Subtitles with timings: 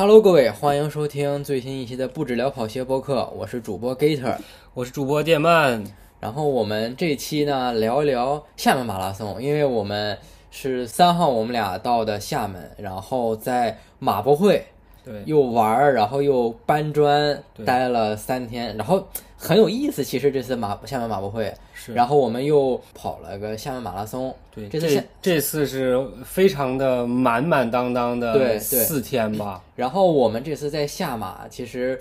[0.00, 4.34] Hello，各位，欢迎收听最新一期的不止聊跑鞋播客，我是主播 Gator。
[4.72, 5.84] 我是主播电鳗，
[6.20, 10.16] 然后我们这期呢聊一聊厦门马拉松，因为我们
[10.50, 14.64] 是三号我们俩到的厦门，然后在马博会
[15.04, 20.04] 对，又玩儿，然后又搬砖，待了三天，然后很有意思。
[20.04, 31.98] 其实这次马厦门马博会，是，然后我们又跑了个厦门马拉松，对，这次这这次是非常的满满当当的四天吧，然后我们这次在下马，其实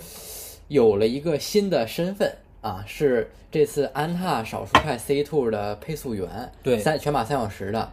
[0.67, 6.77] 有了一个新的身份啊，是这次安踏少数派 C Two 的配速员，对。
[6.77, 7.89] 三全马三小时的，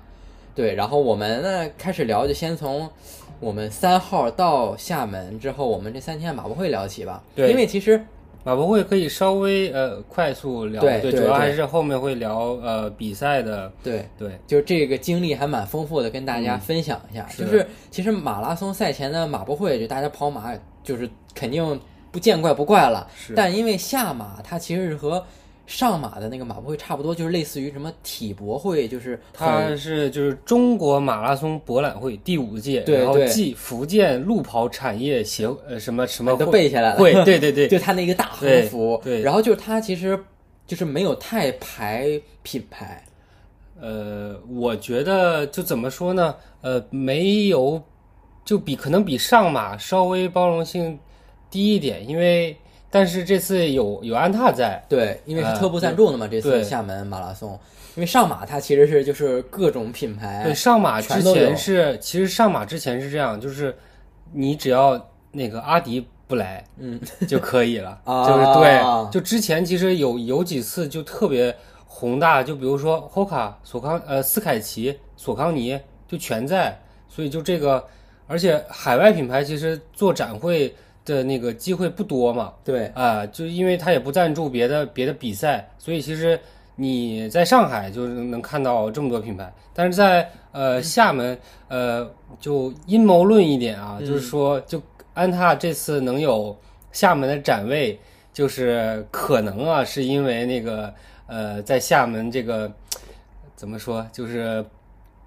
[0.54, 0.74] 对。
[0.74, 2.90] 然后我们呢开始聊，就先从
[3.40, 7.22] 我们三号到厦门之后，我们这三天马博会聊起吧。
[7.34, 7.50] 对。
[7.50, 8.02] 因为其实
[8.44, 17.26] 马博会可以稍微呃快速聊，对对主要还是后面会聊呃比赛的，对，对，就这个经历还蛮丰富的，跟大家分享一下。
[17.28, 21.80] 是就是其实马拉松赛前的马博会，就大家跑马就是肯定
[22.12, 23.06] 不见怪不怪了。
[23.16, 23.34] 是。
[23.34, 25.24] 但因为下马它其实是和
[25.66, 36.98] 上马的那个马博会差不多，就是类似于什么体博会，就是很它是就是中国马拉松博览会第五届，然后暨福建路跑产业协呃什么什么都背下来了。
[36.98, 40.18] 会， 对对对，就它那个大横对幅，对然后就是它其实
[40.66, 42.08] 就是没有太排
[42.42, 43.04] 品牌，
[43.80, 46.34] 呃，我觉得就怎么说呢？
[46.60, 47.82] 呃，没有，
[48.44, 50.98] 就比可能比上马稍微包容性
[51.50, 52.56] 低一点，因为
[52.96, 57.50] 但是这次有有安踏在，对，因为是呃特步赞助的嘛，这次厦门马拉松，
[57.94, 63.76] 因为上马它其实是就是各种品牌对，，上马之前是其实上马之前是这样，就是
[64.32, 68.26] 你只要那个阿迪不来，嗯， 就可以了， 啊。
[68.26, 68.80] 就是对，
[69.12, 71.54] 就之前其实有有几次就特别
[71.86, 76.80] 宏大，就比如说 Hoka、索康呃斯凯奇、索康尼就全在，
[77.10, 77.84] 所以就这个，
[78.26, 80.74] 而且海外品牌其实做展会
[81.06, 82.84] 的那个机会不多嘛，对。
[82.88, 86.38] 啊、就因为他也不赞助别的别的比赛，所以其实
[86.74, 92.06] 你在上海就是能看到这么多品牌，但是在呃厦门呃
[92.38, 94.82] 就阴谋论一点啊，就是说就
[95.14, 96.54] 安踏这次能有
[96.92, 97.98] 厦门的展位，
[98.34, 100.92] 就是可能啊是因为那个
[101.26, 102.70] 呃在厦门这个
[103.54, 104.62] 怎么说就是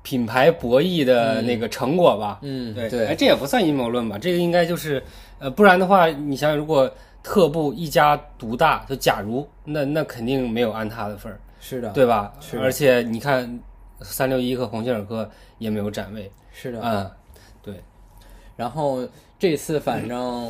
[0.01, 4.17] 品牌博弈的那个成果吧，嗯对，对哎，这也不算阴谋论吧？
[4.17, 5.03] 这个应该就是，
[5.39, 6.89] 呃，不然的话，你想想，如果
[7.21, 12.33] 特步一家独大，就假如那那肯定没有安踏的份儿，是的，对吧？
[12.39, 13.59] 是而且你看，
[14.01, 17.11] 三六一和鸿星尔克也没有展位，是的，嗯，
[17.61, 17.73] 对，
[18.55, 19.05] 然后
[19.37, 20.49] 这次反正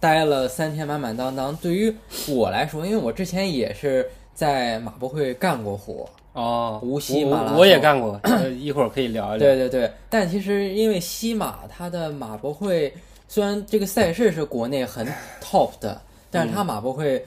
[0.00, 1.54] 待了三天满满当当。
[1.56, 1.94] 对于
[2.28, 9.38] 我来说，因为我之前也是在马博会干过活，哦，无锡我马拉松我也干过，呃一会儿可以聊一聊。
[9.38, 9.90] 对 对对。
[10.08, 12.92] 但其实因为西马它的马博会，
[13.26, 15.06] 虽然这个赛事是国内很
[15.42, 17.24] top 的，但是它马博会，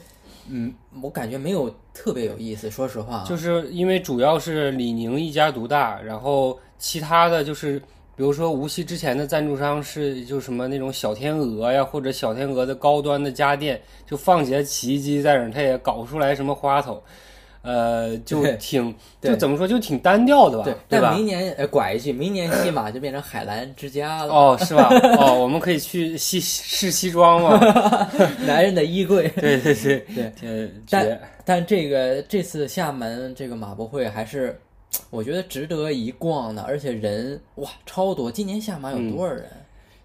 [0.50, 2.72] 嗯，我感觉没有特别有意思。
[2.72, 7.78] 说实话啊，就是因为主要是李宁一家独大，然后其他的就是，
[8.16, 17.02] 比如说无锡之前的赞助商是就什么那种小天鹅呀，或者小天鹅的高端的家电，就放起来洗衣机在那儿，它也搞不出来什么花头，
[17.64, 21.16] 呃，就挺对就怎么说就挺单调的吧，对，对吧但？
[21.16, 24.90] 明年呃拐一句，明年西马就变成海澜之家了，哦，是吧？
[25.18, 27.58] 哦，我们可以去西试西装吗？
[28.46, 29.28] 男人的衣柜。
[29.40, 34.60] 对对对对，呃，但绝但这个这次厦门这个马博会还是，
[35.10, 38.30] 我觉得值得一逛的，而且人哇超多。
[38.30, 39.46] 今年厦门有多少人？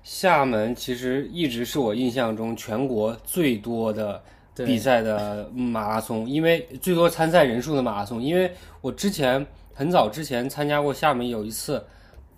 [0.04, 4.22] 厦门其实一直是我印象中全国最多的对
[4.66, 8.22] 比赛的马拉松，因为最多参赛人数的马拉松。
[8.22, 11.84] 因为我之前很早之前参加过厦门有一次，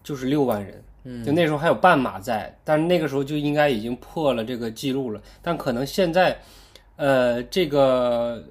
[0.03, 5.21] 就是六万人，嗯就那时候还有半马在，但是那个时候就应该已经破了这个记录了。
[5.43, 6.39] 但可能现在，
[6.97, 8.43] 呃，这个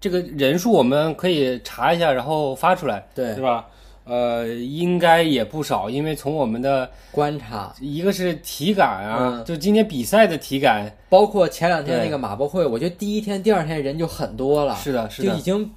[0.00, 3.66] 这个人数我们可以查一下，然后发出来，对对吧？
[4.10, 15.70] 呃，应该也不少，因为从我们的观察，一个是体感啊，嗯就今天比赛的体感，包括前两天那个马博会，我觉得第一天、第二天人就很多了，是的，是的，就已经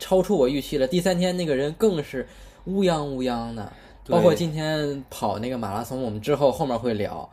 [0.00, 0.88] 超出我预期了。
[0.88, 2.26] 第三天那个人更是
[2.64, 3.72] 乌泱乌泱的，
[4.08, 7.30] 包括今天跑那个马拉松，我们之后后面会聊。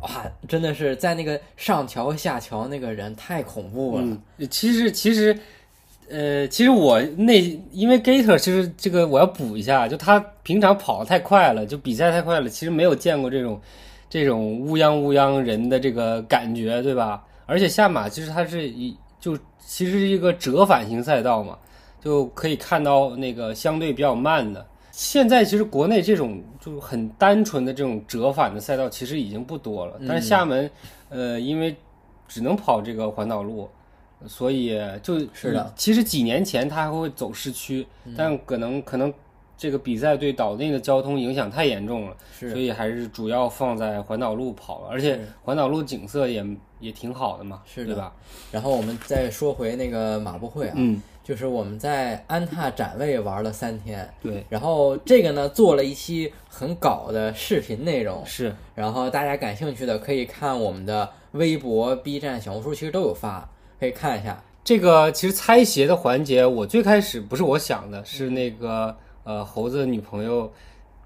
[0.00, 4.02] 哇，真的是在那个上桥下桥那个人太恐怖了。
[4.04, 5.36] 嗯，其实其实，
[6.10, 7.40] 呃，其实我那
[7.72, 13.60] 因为 Gator 其实这个我要补一下，就他平常跑得太快了，就比赛太快了，其实没有见过这种
[14.08, 17.24] 这种乌泱乌泱人的这个感觉，对吧？
[17.46, 21.58] 而且下马其实它是一就其实是一个折返型赛道嘛，
[22.00, 24.66] 就可以看到那个相对比较慢的。
[24.92, 30.68] 现在其实国内这种就是很单纯的这种折返的赛道其实已经不多了，但是厦门，
[31.08, 31.74] 呃，因为
[32.26, 33.68] 只能跑这个环岛路，
[34.26, 35.72] 所以就是的。
[35.76, 37.86] 其实几年前他还会走市区，
[38.16, 39.12] 但可能可能
[39.56, 44.88] 这个比赛对岛内的交通影响太严重了，所以还是主要放在环岛路跑了。
[44.88, 46.44] 而且环岛路景色也
[46.80, 48.12] 也挺好的嘛，是对吧？
[48.50, 50.74] 然后我们再说回那个马博会啊。
[50.76, 51.00] 嗯。
[51.24, 63.46] 就是我们在安踏展位玩了三天，对，然后这个呢做了一期很搞的视频内容，是，然后大家感兴趣的可以看我们的微博、B 站、小红书，其实都有发，
[63.78, 64.42] 可以看一下。
[64.64, 70.52] 这个其实猜鞋的环节，我最开始不是我想的，是那个呃猴子女朋友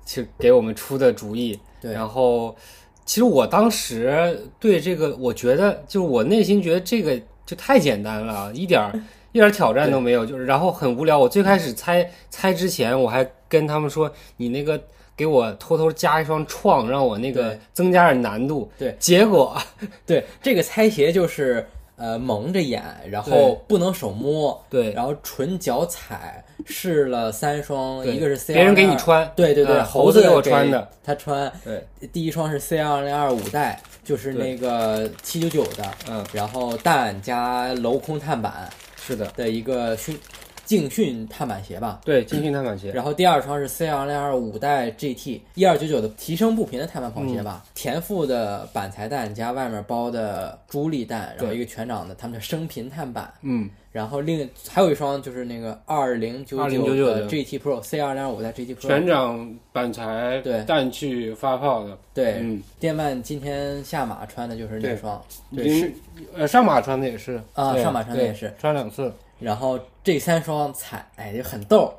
[0.04, 2.56] 去给我们出的主意，对，然后
[3.04, 8.92] 其实我当时对这个，我觉得就是我内心觉得这个就太简单了， 一点儿。
[9.34, 11.18] 一点挑战都没有，就是然后很无聊。
[11.18, 14.78] 我最开始猜猜之前，我还跟他们说：“你那个
[15.16, 19.56] 给我偷偷加一双创，让我那个增加点难度。”对，结果
[20.04, 21.66] 对这个猜鞋就是
[22.02, 26.44] 呃蒙着眼，然后不能手摸，对，然后纯脚踩。
[26.64, 31.52] 试了三双，一个是 C，别人给你穿，对对对，猴子给我穿的，他穿。
[31.64, 38.70] 对，第一双是 C 二零二五代，就是那个七九九的，嗯，然后氮加镂空碳板。
[39.04, 40.16] 是的，的一个训
[40.64, 42.90] 竞训碳板鞋吧，对，竞训碳板鞋。
[42.92, 60.62] 然后第二双是 C 二零二五代 GT 一二九九的提升步频的碳板跑鞋吧，田馥的板材蛋加外面包的朱粒蛋，然后一个全掌的他们的升频碳板，嗯，然后另还有一双就是那个二零九九的 GT Pro C 二零二五代 GT Pro 全掌板材对。
[60.64, 65.22] 蛋去发泡的，对，嗯，电鳗今天下马穿的就是那双，
[65.54, 65.92] 对是
[66.34, 67.42] 呃上马穿的也是。
[67.54, 68.52] 啊上马穿的也是。
[68.58, 69.12] 穿两次。
[69.42, 71.92] 然后这三双踩，哎，就很逗，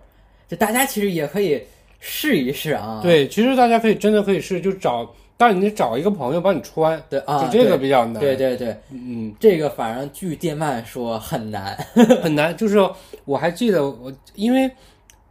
[0.48, 1.62] 就大家其实也可以
[2.00, 3.00] 试一试啊。
[3.04, 7.02] 对，其实大家可以真的可以试，就找，但你得找一个朋友帮你穿。
[7.10, 8.20] 对啊，就这个比较难。
[8.20, 11.76] 对对对，嗯，这个反正据电鳗说很难，
[12.22, 12.56] 很难。
[12.56, 12.78] 就是
[13.26, 14.70] 我还记得我，因为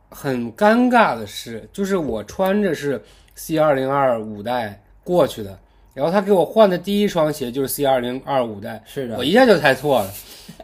[0.09, 3.03] 很尴尬的是，就是我穿着是
[3.35, 5.59] C 二零二五代过去的，
[5.95, 10.11] 然后他给我换的第一双鞋就是 C 二零二五代，是的，我一下就猜错了。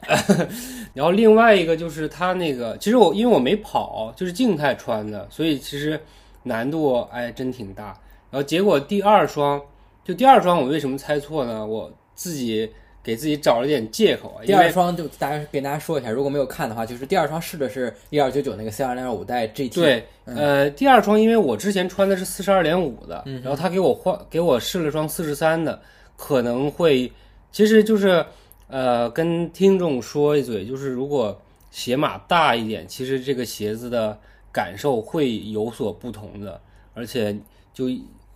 [0.94, 6.00] 然后另外一个就是他那个，其实我因为我没跑，就是静态穿的，所以其实
[6.42, 7.96] 难度哎真挺大。
[8.30, 9.60] 然后结果第二双，
[10.04, 11.64] 就第二双我为什么猜错呢？
[11.64, 12.70] 我自己
[13.02, 14.44] 给自己找了点借口啊。
[14.44, 19.74] 第二双就大家跟大家说一下，如果没有看的话，就是第二双试的是一二九九那个 C 二零二五代 GT。
[19.74, 25.80] 对，呃，第二双因为我之前穿的是四十二点五的，然后他给我换给我试了双四十三的，
[26.16, 27.12] 可能会
[27.52, 28.24] 其实就是。
[28.70, 31.40] 呃，跟听众说一嘴，就是如果
[31.70, 34.18] 鞋码大一点，其实这个鞋子的
[34.52, 36.60] 感受会有所不同的。
[36.92, 37.34] 而且，
[37.72, 37.86] 就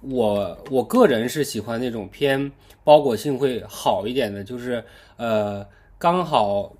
[0.02, 2.50] 我我个人是喜欢那种偏
[2.84, 4.82] 包裹性会好一点的，就是
[5.16, 5.66] 呃
[5.98, 6.72] 刚好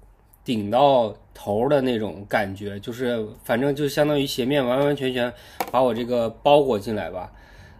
[0.45, 5.33] 顶到头的那种感觉，就是反正就相当于鞋面完完全全
[5.71, 7.33] 把我这个包裹进来吧。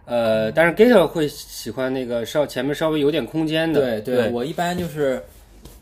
[0.05, 4.01] 呃，但是 Gator 会喜欢那个稍前面稍微有点空间的。
[4.01, 5.23] 对对，我一般就是。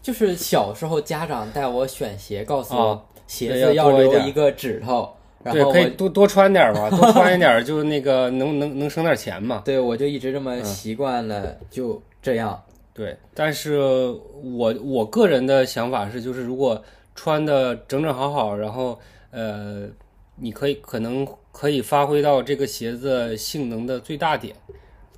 [0.04, 5.08] 就是小时候家长带我选鞋，告诉我鞋子要留一个指头，
[5.44, 9.62] 然后可以多多穿点吧，多穿一点就那个能能能省点钱嘛。
[9.66, 12.62] 对，我就一直这么习惯了，就这样。
[12.94, 16.84] 对，但是我我个人的想法是，就是如果
[17.15, 19.00] 穿的整整好好，然后
[19.32, 19.88] 呃，
[20.36, 24.56] 你可以可能可以发挥到这个鞋子性能的最大点，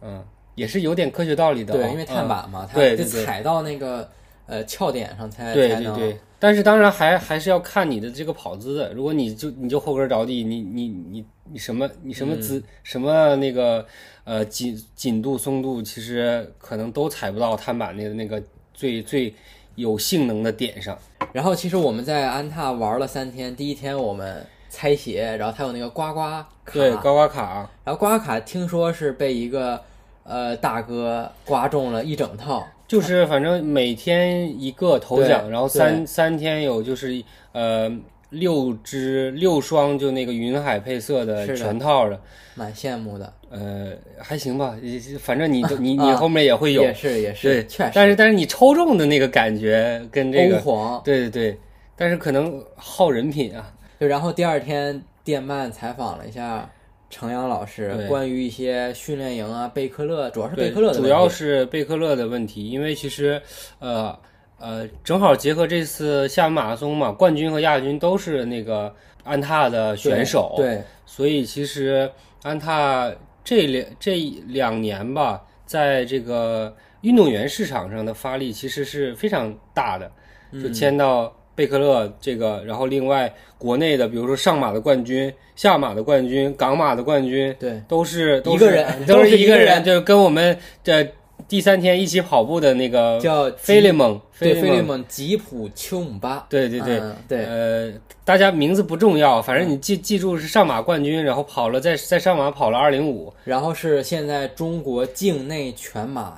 [0.01, 0.23] 嗯，
[0.55, 1.73] 也是有点科学道理的。
[1.73, 4.09] 对，因为碳板嘛，它得踩到那个。
[4.45, 8.93] 呃，翘点上才对对对，但是当然还还是要看你的这个跑姿的。
[8.93, 13.85] 如果你就你就后跟着地，你你你你什么你什么姿什么那个
[14.25, 19.33] 呃紧紧度松度，其实可能都踩不到碳板那个那个最最
[19.75, 20.99] 有性能的点上。
[21.31, 29.81] 然后其实我们在安踏玩了三天，第一天我们猜鞋，然后它有那个刮刮卡，对刮刮卡，然后刮刮卡听说是被一个
[30.25, 32.67] 呃大哥刮中了一整套。
[32.93, 37.91] 就是反正每天一个头奖，然后三三天有就是呃
[38.29, 42.19] 六只六双就那个云海配色的全套的，
[42.55, 43.33] 蛮羡慕的。
[43.49, 44.75] 呃，还行吧，
[45.19, 47.91] 反正你你你后面也会有，也是也是，对，确实。
[47.93, 50.59] 但是但是你抽中的那个感觉跟这个
[51.03, 51.59] 对对对，
[51.95, 53.73] 但是可能耗人品啊。
[53.99, 56.69] 就然后第二天电鳗采访了一下。
[57.13, 63.39] 程阳老师关于一些训练营啊，贝克勒主要是贝克勒的主要是贝克勒的问题，因为其实，
[63.77, 64.17] 呃
[64.59, 68.93] 呃，正好结合这次厦门马拉松嘛，冠军和亚军都是那个
[69.23, 72.09] 安踏的选手，对，所以其实
[72.41, 74.17] 安踏这两这
[74.47, 80.11] 两年吧，在这个运动员市场上的发力其实是非常大的，
[80.53, 91.07] 就签到贝克勒这个，然后另外国内的，比如说上马的冠军、下马的冠军、港马的冠军，对，都是都一个是人都都是一个人，人就跟我们这
[91.47, 97.93] 第三天一起跑步的那个叫菲利蒙，对，菲利蒙吉普丘姆巴，对对对，嗯对，呃，
[98.23, 106.37] 大家名字不重要，反正你记记住是上马冠军，然后跑了在在上马跑了二零五，然后是现在中国境内全马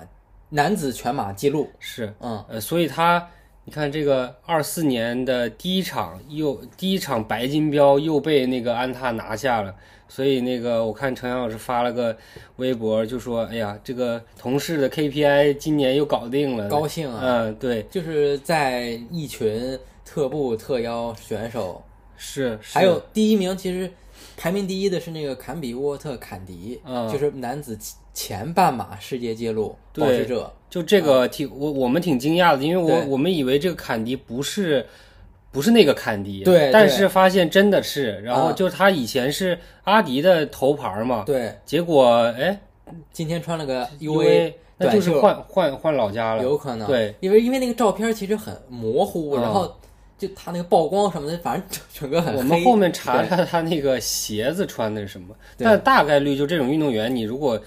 [0.50, 3.26] 男子全马记录，是，嗯，呃，所以他
[3.68, 9.74] 你看这个二四年的第一场又第一场白金标又被那个安踏拿下了，
[10.08, 12.16] 所以那个我看程阳老师发了个
[12.58, 17.20] 微博，就说哎呀，这个同事的 KPI 今年又搞定了，高兴啊！
[17.24, 21.84] 嗯，对，就是在一群特步特邀选手，
[22.16, 23.92] 是，是还有第一名，其实
[24.38, 27.76] 排名第一的是那个坎比沃特坎迪，嗯就是男子
[28.16, 34.84] 前半马世界纪录保对持者，就这个挺我我们挺惊讶的，因为我我们以为这个坎迪不是
[35.52, 36.72] 不是那个坎迪，对对。
[36.72, 38.54] 但是发现真的是，然后啊。
[38.54, 42.58] 就他以前是阿迪的头牌嘛，对，结果哎
[43.12, 49.76] 今天穿了个 UA 那就是换换换老家了，有可能，对，因为因为那个照片其实很模糊，嗯然后
[50.18, 52.38] 就他那个曝光什么的，反正整整个很黑。
[52.40, 53.30] 我们后面查对。
[53.30, 55.66] 查他那个鞋子穿的是什么，对。
[55.66, 57.60] 但大概率就这种运动员，你如果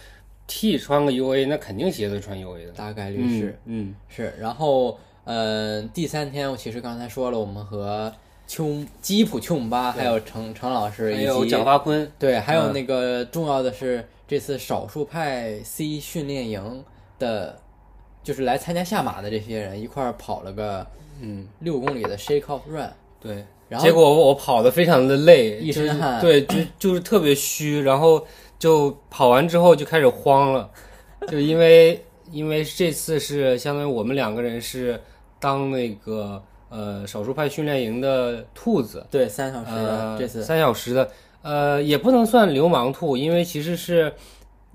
[0.49, 8.13] 替穿个 UA，那肯定鞋子穿 UA 的，大概率是、嗯是，然后呃，第三天我其实刚才说了，我们和
[8.47, 12.73] 丘基普丘姆巴还有程程老师嗯，还以及有蒋发坤，对，还有嗯。
[12.73, 16.83] 那个重要的是这次少数派 C 训练营
[17.19, 17.61] 的，
[18.25, 20.87] 就是来参加下马的这些人一块儿跑了个
[21.21, 22.91] 嗯，六公里的 Shake Off Run，
[23.21, 23.45] 对。
[23.69, 26.19] 然后结果我跑的非常的累，一身汗。
[26.23, 28.27] 对，就就是特别虚，然后
[28.59, 30.69] 就跑完之后就开始慌了，
[31.29, 35.01] 就因为 因为这次是相当于我们两个人是
[35.41, 40.43] 当那个呃少数派训练营的兔子，对三小时的、呃，这次。
[40.43, 41.11] 三小时的，
[41.43, 44.13] 呃，也不能算流氓兔，因为其实是，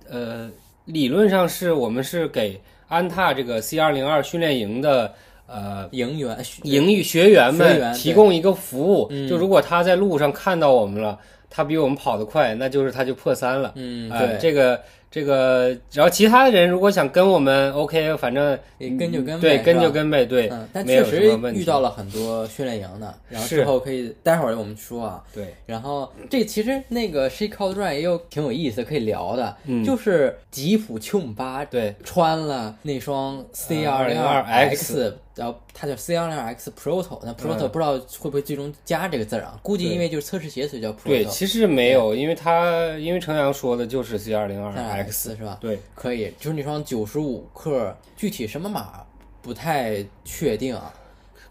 [0.10, 0.50] 呃，
[0.86, 5.14] 理论上是我们是给安踏这个 C 二零二训练营的
[5.46, 9.28] 呃营员营育学员们提供一个服务，嗯。
[9.28, 11.20] 就如果他在路上看到我们了，
[11.56, 13.72] 他比我们跑得快，那就是他就破三了。
[13.76, 14.82] 嗯哎对，这个
[15.14, 23.58] 这个，然后其他的人如果想跟我们，OK，反正也跟就跟呗对，跟就跟呗，对，嗯，但确实遇到了很多训练营的，然后是。
[23.58, 25.24] 之后可以待会儿我们说啊。
[25.32, 29.84] 对，然后这其实那个 Shake Out Run 也有挺有意思可以聊的，嗯。
[29.84, 39.60] 就是吉普丘姆巴对，穿了那双 C 二零 202X 然后它叫 C 二零 X Proto，那 Proto 嗯不知道会不会最终加这个字儿啊？
[39.64, 41.06] 估计因为就是测试鞋所以叫，Proto。
[41.08, 41.26] 对。
[41.26, 44.72] 其实没有，因为他因为程阳说的就是 C 二零二
[45.06, 45.58] X，X 是吧？
[45.62, 49.06] 对，可以，就是那双九十五克，具体什么码
[49.42, 50.94] 不太确定啊。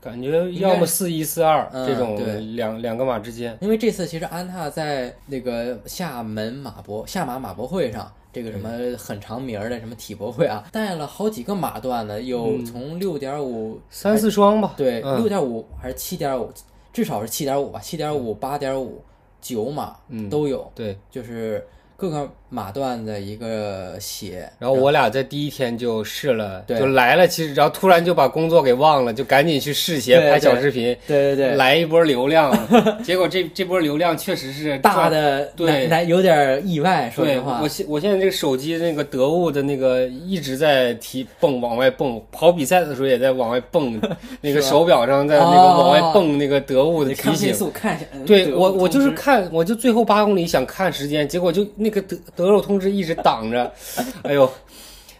[0.00, 2.40] 感觉要么四一四二嗯这种对。
[2.40, 8.68] 两两个码之间，因为这次其实安踏在那个厦门马博厦马马博会上，这个什么
[8.98, 15.18] 很长名儿的什么体博会啊，带了好几个码段的，有从六点五三四双吧，对嗯。
[15.18, 16.50] 六点五还是七点五，
[16.92, 19.00] 至少是七点五吧，七点五、八点五、
[19.40, 20.28] 九码嗯。
[20.28, 20.98] 都有，对。
[21.12, 21.64] 就是
[21.96, 24.48] 各个马段的一个鞋。
[24.58, 32.52] 然后我俩在第一天就试了，对就来了，其实然后突然就把工作给忘了，就赶紧去试鞋拍小视频，对对对，来一波流量。
[33.02, 37.68] 结果这这波流量确实是大的对有点意外，说实话我。
[37.68, 43.98] 现我现在这个手机那个得物的那个一直在提蹦往外蹦，跑比赛的时候也在往外蹦，
[44.42, 47.52] 那个手表上在那个哦往外蹦那个得物的提醒。
[47.72, 53.72] 看一下，嗯对我我就是看我就最后八公里想看时间，结果就那个得得肉通知一直挡着，
[54.24, 54.50] 哎呦，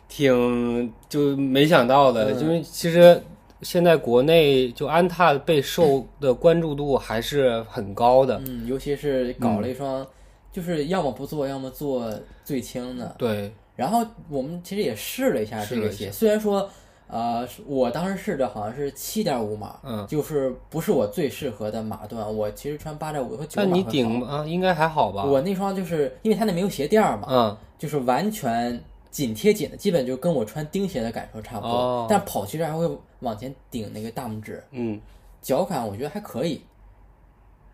[0.08, 2.40] 挺就没想到的，嗯。
[2.40, 3.22] 因为其实
[3.62, 10.06] 现在国内就安踏被受的关注度还是很高的，嗯，尤其是搞了一双，
[10.52, 12.12] 就是要么不做，要么做
[12.44, 13.14] 最轻的。
[13.18, 16.68] 对，然后我们其实也试了一下这个鞋，虽然说，
[17.12, 22.34] 呃，我当时试的好像是七点五码，嗯，就是不是我最适合的码段。
[22.34, 25.22] 我其实穿八点五和九码但你顶啊应该还好吧？
[25.22, 27.56] 我那双就是因为它那没有鞋垫儿嘛，嗯。
[27.78, 31.70] 就是完全紧贴紧的，基本就跟我穿钉鞋的感受差不多。
[31.70, 32.88] 哦但跑其实还会
[33.18, 35.00] 往前顶那个大拇指，嗯
[35.42, 36.62] 脚感我觉得还可以。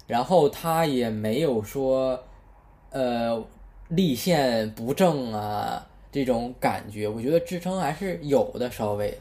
[0.07, 2.19] 然后它也没有说，
[2.91, 3.41] 呃，
[3.89, 9.17] 立线不正啊这种感觉，我觉得支撑还是有的，稍微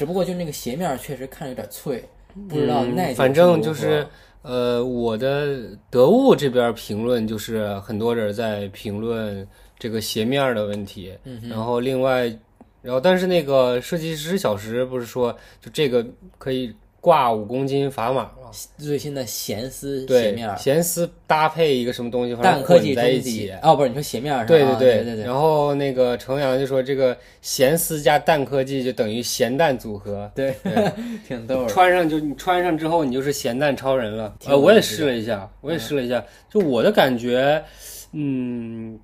[0.00, 2.02] 只不过就那个鞋面确实看着有点脆，
[2.48, 4.06] 不知道嗯耐久反正就是
[4.40, 9.46] 呃，我的得物这边评论就是很多人在评论
[9.78, 12.34] 这个鞋面的问题，嗯然后另外，
[12.80, 16.02] 然后但是那个设计师小石不是说就这个
[16.38, 18.30] 可以挂五公斤砝码吗？
[18.76, 23.52] 最新的咸丝鞋面，儿，咸丝搭配一个什么东西，反正氮科技混在一起。
[23.62, 24.48] 哦，不是你说鞋面儿是吧？
[24.48, 30.52] 对啊对对对然后那个程阳就说这个咸丝加蛋科技就等于咸蛋组合，对，
[31.28, 31.68] 挺逗的。
[31.68, 34.34] 穿上就你穿上之后，你就是咸蛋超人了。
[34.40, 37.62] 挺呃，我也试了一下，我也试了一下，就我的感觉，
[38.10, 38.98] 嗯，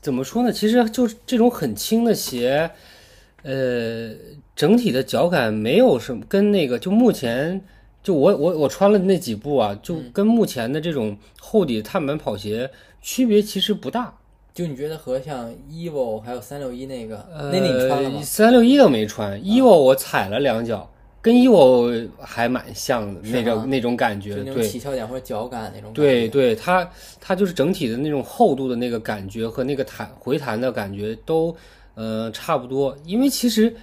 [0.00, 0.52] 怎么说呢？
[0.52, 2.70] 其实就是这种很轻的鞋，
[3.42, 4.10] 呃，
[4.56, 7.60] 整体的脚感没有什么跟那个就目前
[8.02, 12.68] 就我我我穿了那几步啊，就嗯跟目前的这种厚底碳板跑鞋
[13.02, 14.12] 区别其实不大。
[14.54, 18.22] 就你觉得和像 EVO 还有三六一那个，呃，那那你穿了吗？
[18.22, 24.66] 三六一都没穿，EVO 我踩了两脚，跟 EVO 还蛮像的那种那种感觉，就那种对。
[24.66, 26.00] 起翘点或者脚感那种感觉。
[26.02, 31.54] 对对，它它就是整体的那种厚度的那个感觉和那个弹回弹的感觉都
[31.94, 33.76] 呃差不多，因为其实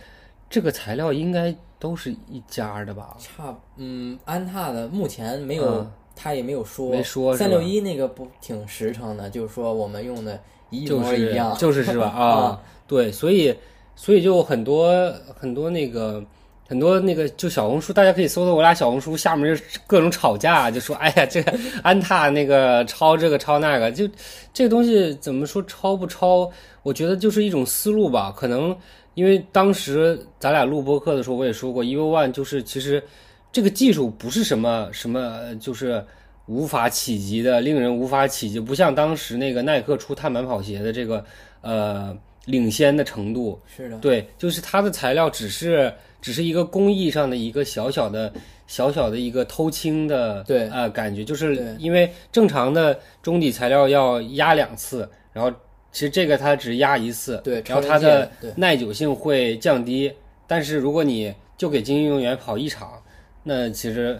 [0.54, 3.18] 这个材料应该都是一家的吧？
[3.18, 6.92] 差嗯，安踏的目前没有，嗯他也没有说。
[6.92, 11.58] 没说三六一那个不挺实诚的，就是说我们用的一模一样。
[11.58, 12.06] 就是 是吧？
[12.06, 13.56] 啊啊，对，所以
[13.96, 16.24] 所以就很多很多那个。
[16.66, 24.10] 很多那个就小红书，大家可以搜搜我俩小红书，下面就各种吵架，就说哎呀，这个安踏那个抄这个抄那个，就
[24.54, 26.50] 这个东西怎么说抄不抄？
[26.82, 28.34] 我觉得就是一种思路吧。
[28.36, 28.76] 可能
[29.14, 33.04] 因为当时咱俩录播课的时候，我也说过，Evo One 就是其实
[33.52, 36.04] 这个技术不是什么什么，呃就是
[36.48, 41.24] 无法企及的，令人无法企及，不像当时那个耐克出碳板跑鞋的这个
[41.62, 43.60] 呃领先的程度。
[43.76, 48.34] 是的，对，就是它的材料只是只是一个工艺上的一个小小的
[48.68, 50.68] 小小的一个偷轻的对。
[50.70, 55.56] 呃感觉，就是因为正常的中底材料要压两次，然后
[55.94, 60.12] 其实这个它只压一次，对然后它的耐久性会降低，
[60.46, 63.02] 但是如果你就给精英运动员跑一场，
[63.44, 64.20] 那其实。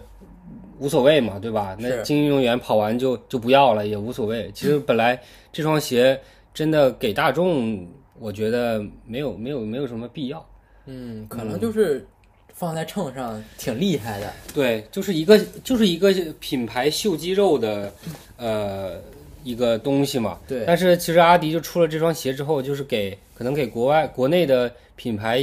[0.80, 1.76] 无所谓嘛，对吧？
[1.78, 4.50] 那精英运动员跑完就就不要了，也无所谓。
[4.52, 5.18] 其实本来
[5.52, 6.20] 这双鞋
[6.52, 7.86] 真的给大众，
[8.18, 10.44] 我觉得没有没有没有什么必要。
[10.86, 12.04] 嗯，可能就是
[12.52, 14.32] 放在秤上挺厉害的。
[14.52, 17.94] 对，就是一个就是一个品牌秀肌肉的，
[18.36, 19.00] 呃，
[19.44, 20.40] 一个东西嘛。
[20.48, 25.40] 对但是其实阿迪就出了这双鞋之后，就是给可能给国外国内的品牌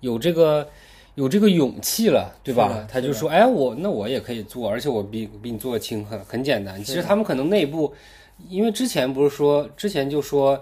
[0.00, 0.66] 有这个
[1.16, 2.88] 有这个勇气了，对吧？
[2.90, 6.82] 他就说，哎，我那我也可以做，而且我比比你做的轻，很很简单。
[6.82, 7.92] 其实他们可能内部，
[8.48, 10.58] 因为之前不是说之前就说。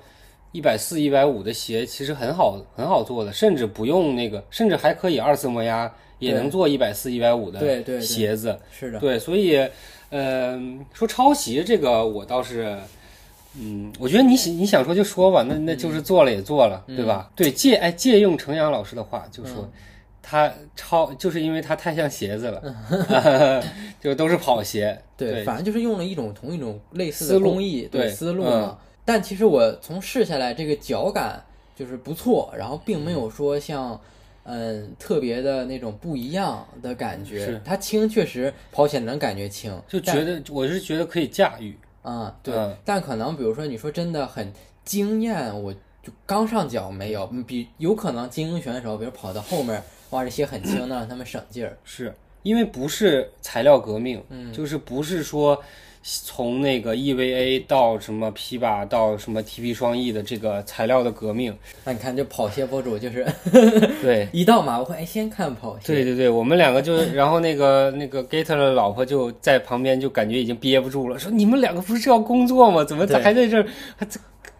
[0.51, 8.59] 一百四、一百五的鞋其实很好很好做的，甚至不用那个，甚至还可以二次磨压，也能做一百四、一百五的鞋子。
[8.73, 9.69] 是的，对，所以，
[10.11, 10.59] 呃，
[10.93, 12.79] 说抄袭这个，我倒是，
[13.59, 17.31] 嗯，我觉得你想你想说就说吧，那那就是做了也做了，对吧？
[17.37, 19.69] 对，借哎借用程阳老师的话，就说、
[20.23, 22.63] 他抄，就是因为他太像鞋子了，
[24.01, 24.99] 就都是跑鞋。
[25.17, 28.79] 对，反正就是用了一种同一种类似的工艺，对思路嗯嘛。
[29.05, 31.43] 但其实我从试下来，这个脚感
[31.75, 33.99] 就是不错，然后并没有说像，
[34.49, 37.61] 嗯，特别的那种不一样的感觉是。
[37.65, 42.55] 它轻，确实跑起来能感觉轻，就觉得我是觉得可以驾驭，啊、对。
[42.55, 44.51] 嗯但可能比如说你说真的很
[44.85, 51.77] 惊艳，我就刚上脚没有，嗯比有可能精英选手，比如跑到后面，哇，这鞋很轻，那让他们省劲儿。
[51.85, 55.63] 是因为不是材料革命，嗯就是不是说
[56.03, 63.27] 从那个 EVA 到什么 P 八到什么 TP 双翼的这个材料的革命，那你看这跑鞋博主就是
[64.01, 64.29] 对。
[64.33, 65.87] 一到马博会，哎，先看跑鞋。
[65.87, 72.85] 对对对，我们两个就， 然后那个那个 Gator 的老婆就在旁边，就感觉已经憋不住了，说你们两个不是要工作吗？
[72.85, 74.07] 怎么还在这儿还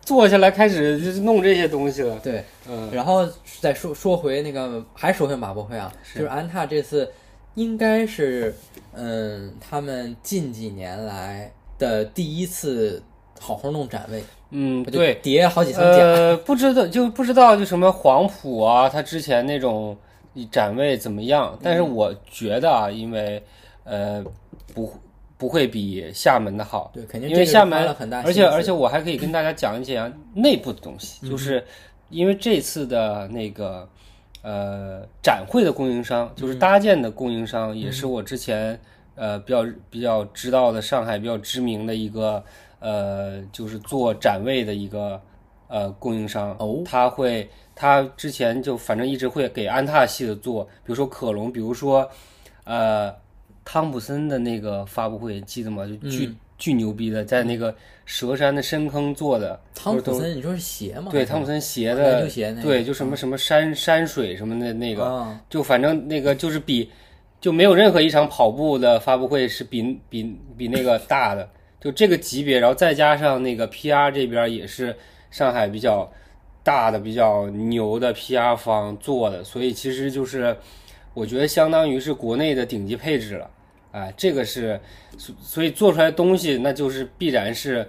[0.01, 2.19] 坐下来开始就是弄这些东西了？
[2.23, 3.29] 对，嗯，然后
[3.61, 7.11] 再说说回那个，还说回马博会啊，就是安踏这次
[7.59, 8.55] 应该是，
[8.93, 13.03] 嗯，他们近几年来的第一次
[13.41, 19.97] 好好弄展位，嗯，对，叠好几层甲，呃，不知道就不知道就什么黄埔啊，他之前那种
[20.53, 21.59] 展位怎么样？
[21.61, 23.43] 但是我觉得啊，因为
[23.83, 24.25] 呃
[24.73, 24.93] 不
[25.37, 27.89] 不会比厦门的好，对，肯定因为厦门
[28.25, 31.65] 而且而且我还可以跟大家讲一讲内部的东西，嗯就是
[32.09, 33.89] 因为这次的那个
[34.43, 36.59] 呃展会的供应商，就是嗯。
[36.59, 38.79] 搭建的供应商，也是我之前
[39.15, 42.43] 呃比较比较知道的上海比较知名的一个
[42.81, 45.21] 呃就是做展位的一个
[45.69, 46.83] 呃供应商，哦。
[46.85, 52.09] 他会他之前就反正一直会给安踏系的做，比如说可隆，比如说
[52.65, 53.15] 呃
[53.65, 55.87] 汤普森的那个发布会，记得吗？
[55.87, 61.09] 就巨、嗯巨牛逼的，在那个蛇山的深坑做的，汤普森，你说是鞋吗？
[61.11, 62.29] 对汤普森鞋的
[62.63, 66.91] 对，就什么什么山山水什么的那个，啊就反正那个就是比
[67.41, 71.49] 就没有任何一场跑步的发布会是比比比那个大的，
[71.81, 74.95] 就这个级别，然后再加上那个 PR 这边也是
[75.31, 76.11] 上海比较
[76.65, 80.57] 大的、比较牛的 PR 方做的，所以其实就是
[81.15, 83.49] 我觉得相当于是国内的顶级配置了，
[83.93, 84.79] 哎，这个是
[85.17, 87.89] 所所以做出来的东西那就是必然是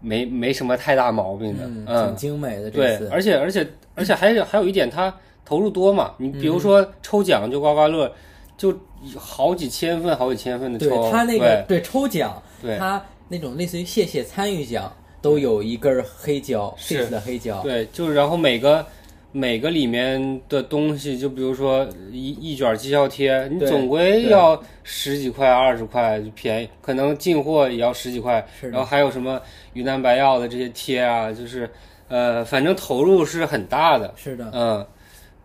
[0.00, 3.08] 没没什么太大毛病的，嗯，挺精美的这对，次。
[3.12, 5.12] 而且而且而且还有还有一点，它
[5.44, 6.14] 投入多嘛。
[6.18, 8.12] 你比如说抽奖，就刮刮乐，
[8.56, 8.76] 就
[9.16, 11.10] 好几千份、好几千份的对抽。
[11.10, 17.60] 他那个对抽奖，对他那种类似于谢谢参与奖，都有一根黑胶是的黑胶。
[17.62, 18.84] 对，就是然后每个
[19.30, 28.46] 每个里面的东西，就比如说一一卷绩效贴，你总归要十几块、二十块就便宜，可能进货也要十几块。
[28.62, 29.40] 然后还有什么
[29.74, 31.68] 云南白药的这些贴啊，就是
[32.08, 34.12] 呃，反正投入是很大的。
[34.16, 34.86] 是的，嗯，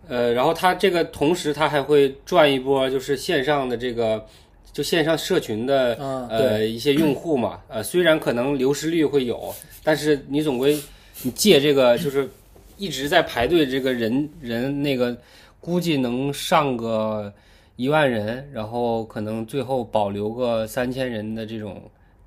[0.07, 4.25] 呃，然后它这个同时它还会赚一波，就是线上的这个
[4.71, 10.79] 就线上社群的、嗯，呃，一些用户嘛，呃，虽然可能流失率会有，但是你总归
[11.23, 12.29] 你借这个就是
[12.77, 15.17] 一直在排队这个人人那个
[15.59, 17.33] 估计能上个
[17.75, 21.81] 一万人，然后可能最后保留个三千人的这种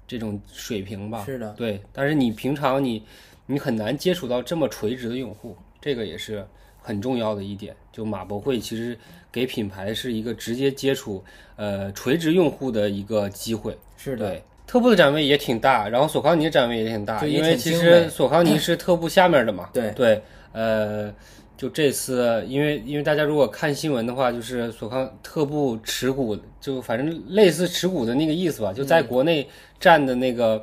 [0.07, 1.25] 这种水平吧。
[1.25, 3.03] 是的，对，但是你平常你
[3.47, 6.47] 你很难接触到这么垂直的用户，这个也是
[6.81, 7.75] 很重要的一点。
[7.93, 8.99] 就马博会其实
[9.31, 11.25] 给品牌是一个直接接触
[11.57, 13.77] 呃垂直用户的一个机会。
[13.97, 19.71] 是的，对，特步的展位也挺大，然后索康尼的展位也挺大，因为其实索康尼是特步下面的嘛。
[19.73, 21.13] 对对，呃。
[21.59, 29.49] 就这次，因为因为大家如果看新闻的话，就是索康特步持股，就反正类似持股的那个意思吧，就在嗯国内
[29.81, 30.63] 占的那个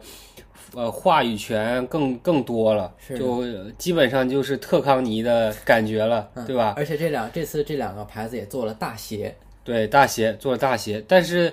[0.76, 6.76] 呃话语权更更多了，是就呃基本上就是特康尼的感觉了，嗯对吧？
[6.78, 11.52] 而且这两这次这两个牌子也做了大鞋，对，大鞋做了大鞋，但是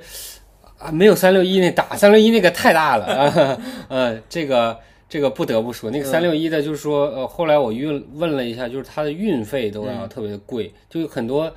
[0.80, 11.52] 啊，没有三六一那大，三六一那个太大了啊，呃，这个这个不得不说，那个三六一的，就是说，呃，后来我运问了一下，就是它的运费都要特别的贵，就很多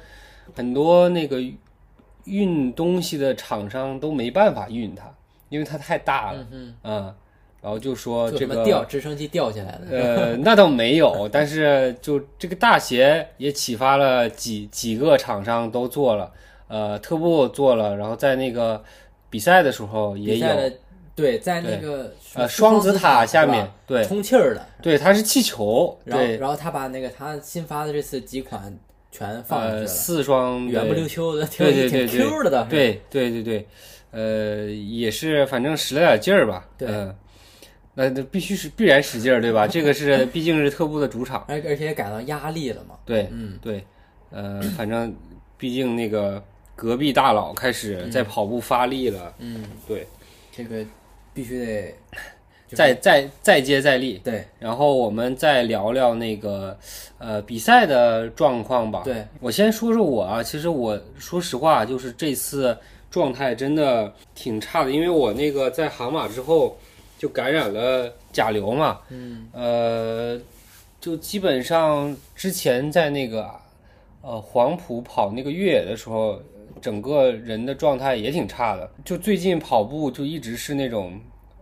[0.54, 1.42] 很多那个
[2.26, 5.04] 运东西的厂商都没办法运它，
[5.48, 7.16] 因为它太大了，嗯嗯，
[7.62, 16.32] 然后就说这个掉直升机掉下来的，呃，那倒没有，但是就这个大鞋也启发了几几个厂商都做了，
[16.68, 18.84] 呃，特步做了，然后在那个
[19.34, 20.48] 比赛的时候也有，
[21.16, 24.04] 对，在那个呃，双子塔下面，对。
[24.04, 28.72] 充气儿的，对，它是气球，然后对，然后他把那个他新发的这次几款
[29.12, 33.68] 全放了，四双圆不溜秋的，挺对对对挺对 Q 的倒是，对对对对，
[34.12, 36.88] 呃，也是反正使了点劲儿吧，对。
[36.88, 37.16] 嗯。
[37.96, 39.66] 那那必须是必然使劲儿，对吧？
[39.70, 41.44] 这个是毕竟是特步的主场。
[41.48, 43.84] 而而且也感到压力了嘛，对，嗯，对，
[44.32, 45.16] 呃，反正
[45.58, 46.44] 毕竟那个
[46.76, 50.08] 隔壁大佬开始在跑步发力了，嗯，对，
[50.52, 50.86] 这个
[51.34, 51.96] 必须得
[52.68, 54.20] 就是再再再接再厉。
[54.24, 54.44] 对。
[54.60, 56.78] 然后我们再聊聊那个
[57.20, 59.02] 呃比赛的状况吧。
[59.04, 62.76] 对，我先说说我啊，其实我说实话，就是这次
[63.12, 66.76] 状态真的挺差的，因为我那个在杭马之后
[67.20, 69.48] 就感染了甲流嘛，嗯。
[69.54, 70.40] 呃，
[71.00, 73.48] 就基本上之前在那个
[74.22, 76.42] 呃黄埔跑那个越野的时候，
[76.84, 78.92] 整个人的状态也挺差的。
[79.06, 81.18] 就最近跑步就一直是那种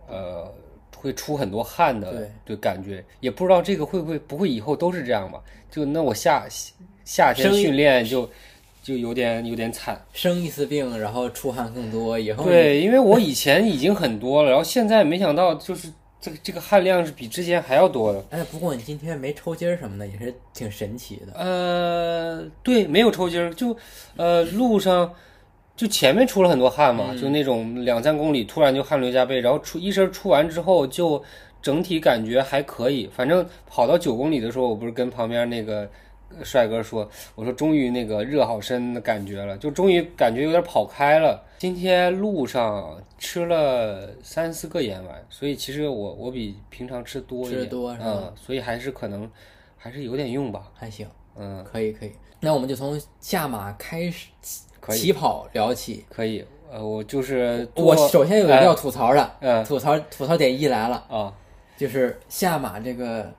[0.08, 0.52] 呃
[0.96, 5.40] 会出很多汗的对对感觉，也不知道这个会不会不会以后都是这样吧？
[5.70, 6.44] 就那我夏
[7.04, 8.28] 夏天训练就
[8.82, 10.04] 就有点有点惨。
[10.12, 15.88] 生一次病，然后出汗更多，以后对，因为我以前已经很多了，然后现在没想到就是
[16.22, 18.24] 这个这个汗量是比之前还要多的。
[18.30, 21.32] 哎，不过你今天没抽筋儿什么的，也是挺神奇的。
[21.34, 23.76] 呃，对，没有抽筋儿，就
[24.16, 25.12] 呃路上
[25.74, 31.20] 就前面出了很多汗嘛，就那种两三公里突然就汗流浃背，然后出一身出完之后就
[31.60, 35.90] 整体感觉还可以，反正跑到九公里的时候，我不是跟旁边那个
[36.38, 41.44] 呃帅哥说，我说终于那个热好身的感觉了，就终于感觉有点跑开了。
[41.62, 49.30] 今天路上吃了三四个盐丸，所以其实我我比平常吃多一点，多是吧嗯，所以还是可能
[49.78, 51.62] 还是有点用吧，还行，嗯。
[51.62, 52.10] 可以可以。
[52.40, 54.26] 那我们就从下马开始
[54.88, 56.04] 起跑聊起。
[56.10, 61.32] 可以，呃，我就是我首先有一个要吐槽的，嗯吐槽吐槽点一来了，啊，
[61.76, 63.32] 就是下马这个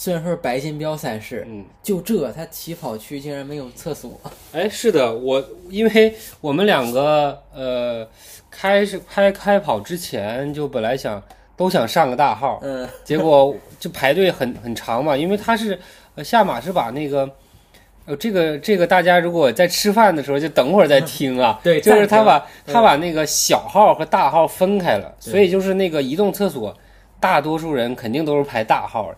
[0.00, 4.12] 虽然说是白金标赛事，嗯，就这它起跑区竟然没有厕所，
[4.54, 8.06] 哎，是的，我因为我们两个呃
[8.48, 11.20] 开是开开跑之前就本来想
[11.56, 15.76] 都想上个大号，嗯，结果就排队很很长嘛，因为他是
[16.14, 17.28] 呃下马是把那个。
[18.06, 21.60] 呃，这个这个，大家如果在吃饭的时候就等会儿再听啊。
[21.62, 26.74] 对就是他把嗯他把那个小号和大号分开了，所以就是那个移动厕所，
[27.20, 29.14] 大多数人肯定都是排大号。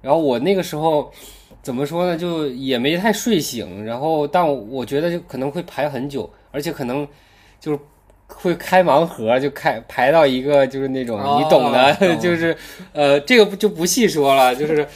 [0.00, 1.10] 然后我那个时候
[1.62, 7.06] 怎么说呢，就也没太睡醒，然后但我觉得就可能会排很久，而且可能
[7.60, 7.78] 就是
[8.26, 12.56] 会开盲盒，就开排到一个就是那种、哦你懂的，懂 就是
[12.92, 14.86] 呃这个不就不细说了，就是。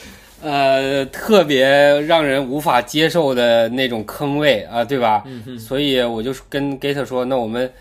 [0.45, 1.65] 呃，特别
[2.01, 5.23] 让人无法接受的那种坑位啊，对吧？
[5.25, 7.73] 嗯所以我就跟 Gator 说，那我们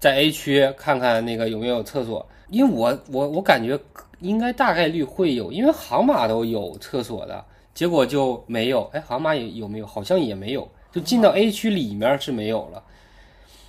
[0.00, 3.78] 在 A 区看看那个有没有厕所，因为我我我感觉
[4.20, 8.82] 应该大概率会有，因为航马都有厕所的，结果就没有。
[8.92, 9.86] 哎，航马也有没有？
[9.86, 12.82] 好像也没有，就进到 A 区里面是没有了。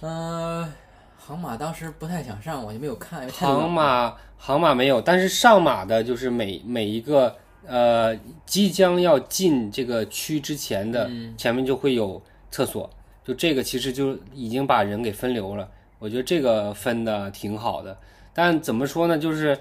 [0.01, 0.73] 嗯、
[1.17, 7.35] 航马当时不太想上，我就没有看，航马航马没有，但是上马的就是每每一个
[7.67, 12.89] 呃即将要进这个区之前的、嗯前面就会有厕所，
[13.25, 15.69] 就这个其实就已经把人给分流了。
[15.99, 17.97] 我觉得这个分的挺好的，
[18.33, 19.59] 但怎么说呢，就是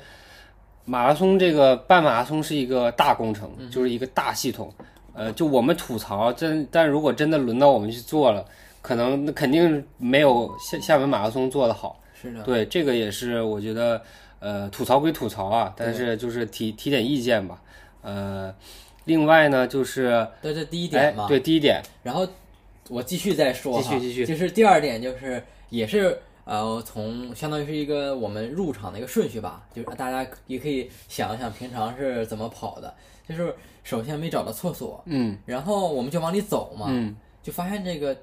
[0.88, 4.72] 马拉松这个半马拉松是一个大工程，就是一个大系统。
[5.12, 8.42] 呃，就我们吐槽，真但如果真的轮到我们去做了，
[8.81, 12.01] 可能那肯定没有厦厦门马拉松做的好。
[12.20, 14.01] 是的，对，这个也是我觉得，
[14.38, 17.61] 呃，吐槽归吐槽啊，但是就是提提点意见吧。
[18.01, 18.55] 呃，
[19.05, 22.27] 另外呢，就是对这第一哎点嘛。，对，第一点，然后
[22.88, 26.18] 我继续再说哈，继续继续就是第二点就是也是
[26.49, 32.93] 呃从相当于是一个我们入场的一个顺序吧，就是大家也可以想一想平常是怎么跑的，
[33.29, 35.39] 就是首先没找到厕所，嗯。
[35.45, 37.15] 然后我们就往里走嘛，嗯。
[37.43, 38.17] 就发现这个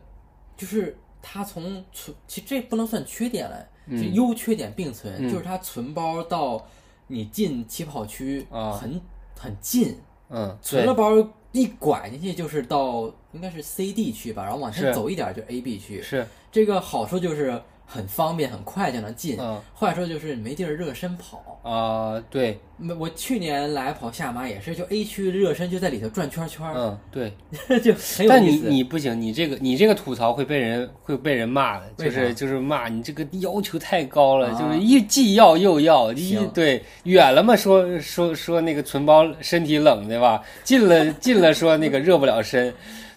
[0.57, 4.01] 就是它从存，其实这不能算缺点了，嗯。
[4.01, 5.29] 就优缺点并存，嗯。
[5.31, 6.67] 就是它存包到
[7.05, 8.71] 你进起跑区啊。
[8.71, 8.99] 很、
[9.39, 9.95] 很近，
[10.29, 11.11] 嗯，存了包
[11.51, 16.01] 一拐进去就是到应该是 C D 区吧，然后往前走一点就 A B 区。
[16.01, 19.61] 是，这个好处就是很方便，很快就能进；嗯。
[19.77, 21.41] 坏处就是你没地儿热身跑。
[21.63, 27.33] 啊、对，没我去年来跑下马也是，就 A 区热身就在里头转圈圈，嗯对。
[27.81, 28.57] 就很有但你。
[28.57, 36.83] 你不行，你这个你这个吐槽会被人会被人骂的，就是就是骂你这个要求太高了，啊就是一既要又要，一对。
[37.03, 40.43] 远了嘛说说说那个存包身体冷对吧？
[40.63, 42.73] 近了近了说那个热不了身，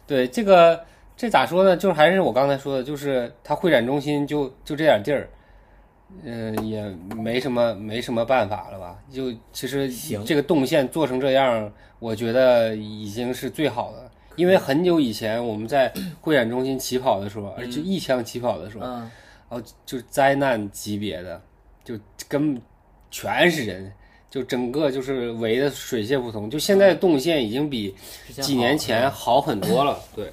[0.07, 0.81] 对这个
[1.19, 1.77] 这咋说呢？
[1.77, 5.29] 就是还是我刚才说的，就是它会展中心就就这点地儿。
[6.25, 6.83] 嗯，也
[7.17, 8.97] 没什么没什么办法了吧？
[9.13, 9.93] 就其实
[10.25, 14.11] 这个动线做成这样，我觉得已经是最好的。
[14.37, 19.01] 因为很久以前我们在会展中心起跑的时候，而且一枪起跑的时候，嗯，
[19.51, 21.43] 然后就是灾难级别的，
[21.85, 22.63] 就根本
[23.11, 23.93] 全是人，
[24.31, 26.49] 就整个就是围的水泄不通。
[26.49, 27.95] 就现在动线已经比
[28.41, 29.99] 几年前好很多了。
[30.15, 30.31] 对，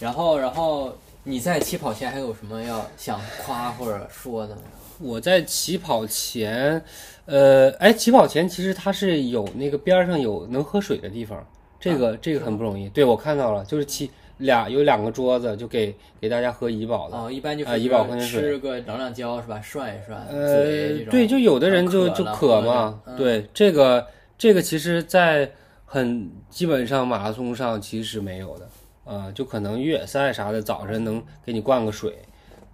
[0.00, 0.92] 然后，然后
[1.24, 4.62] 你在起跑前还有什么要想夸或者说的吗？
[5.00, 6.82] 我在起跑前，
[7.26, 11.46] 呃，哎，起跑前其实它是有那个边儿上有能喝水的地方，
[11.78, 12.88] 这个、这个很不容易。
[12.88, 17.16] 对我看到了，就是起俩有两个桌子，就给给大家喝怡宝的。
[17.16, 19.60] 哦，一般就是啊怡宝矿泉水吃个能量胶是吧？
[19.60, 24.04] 涮一涮，呃对，就有的人就渴就渴嘛，嗯对，这个
[24.36, 25.48] 这个其实，在
[25.84, 28.68] 很基本上马拉松上其实是没有的，
[29.08, 32.18] 呃，就可能越野赛啥的，早晨能给你灌个水，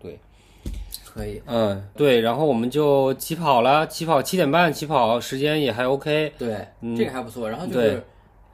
[0.00, 0.18] 对
[1.04, 1.40] 可以。
[1.46, 7.48] 嗯，对，然后我们就起跑了，起跑七点半起跑，时间也还 OK，对，嗯这个还不错。
[7.48, 8.02] 然后就是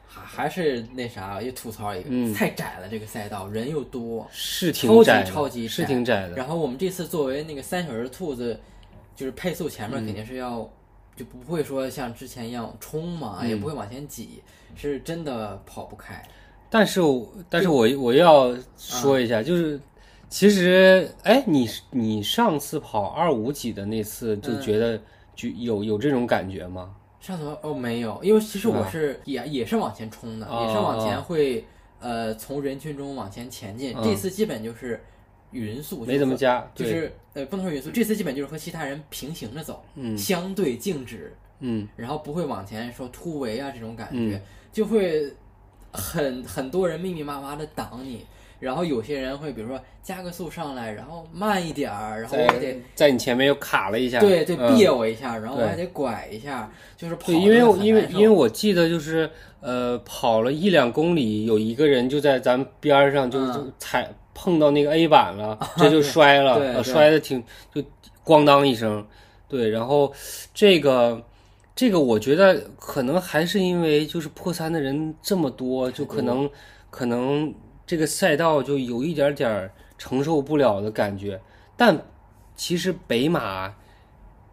[0.06, 4.28] 还还是那啥，又吐槽一个，嗯太窄了，这个赛道人又多。
[4.30, 8.60] 是挺超级窄的，超级是窄挺窄的，然后我们这次作为那个三小时兔子，
[9.16, 10.68] 就是配速前嗯面肯定是要，
[11.16, 14.42] 就不会说像之前一样冲嘛，也不嗯会往前挤，
[14.76, 16.22] 是真的跑不开。
[16.70, 19.78] 但是我，但是我我要说一下，就是
[20.28, 24.98] 其实，哎，你你上次跑二五几的那次，就嗯觉得
[25.34, 26.94] 就有有这种感觉吗？
[27.20, 31.64] 上次哦没有，因为其实我是也也是往前冲的，哦也是往前会
[31.98, 33.92] 呃从人群中往前前进。
[33.96, 35.02] 嗯这次基本就是
[35.50, 40.16] 匀速，没怎么加，就，是呃不能说匀速，这次基本就是和其他人平行着走，嗯。
[40.16, 41.86] 相对静止，嗯。
[41.96, 44.40] 然后不会往前说突围啊这种感觉，嗯。
[44.72, 45.30] 就会
[45.92, 48.26] 很很多人密密麻麻的挡你。
[48.60, 67.42] 然后有些人会比如说加个速上来，然后慢一点儿，然后我在得在你前面又卡了一下，对对嗯别我一下，然后我还得拐一下，就是跑对，因为因为因为我记得就是呃跑了一两公里，有一个人就在咱们边儿上就嗯就踩碰到那个 A 板了，这就摔了，摔的挺
[67.74, 67.82] 就
[68.22, 69.06] 咣当一声，
[69.48, 70.12] 对，然后
[70.52, 71.22] 这个。
[71.80, 76.46] 这个我觉得可能还是因为就是破三的人这么多，就可能
[76.90, 77.54] 可能
[77.86, 81.40] 这个赛道就有一点点儿承受不了的感觉，
[81.78, 81.98] 但
[82.54, 83.74] 其实北马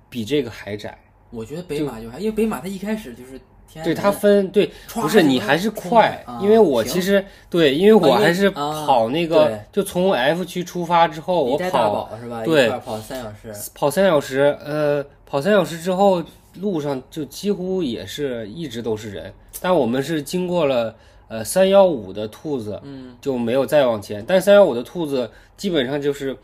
[0.09, 0.97] 比这个还窄。
[1.29, 3.37] 我觉得北马就还，因为北马它一开始就是
[3.67, 12.45] 天对它分对，不是你还是快啊，因为我其实对，因为我还是啊跑那个，就从 F 区出发之后，我跑是吧？
[12.45, 16.23] 对跑三小时，跑三小时，呃，跑三小时之后，
[16.59, 20.95] 路上就几乎也是一直都是人，但我们是经过了
[21.27, 26.35] 呃三幺五的兔子，嗯，就没有再往前，但三幺五的兔子基本上就是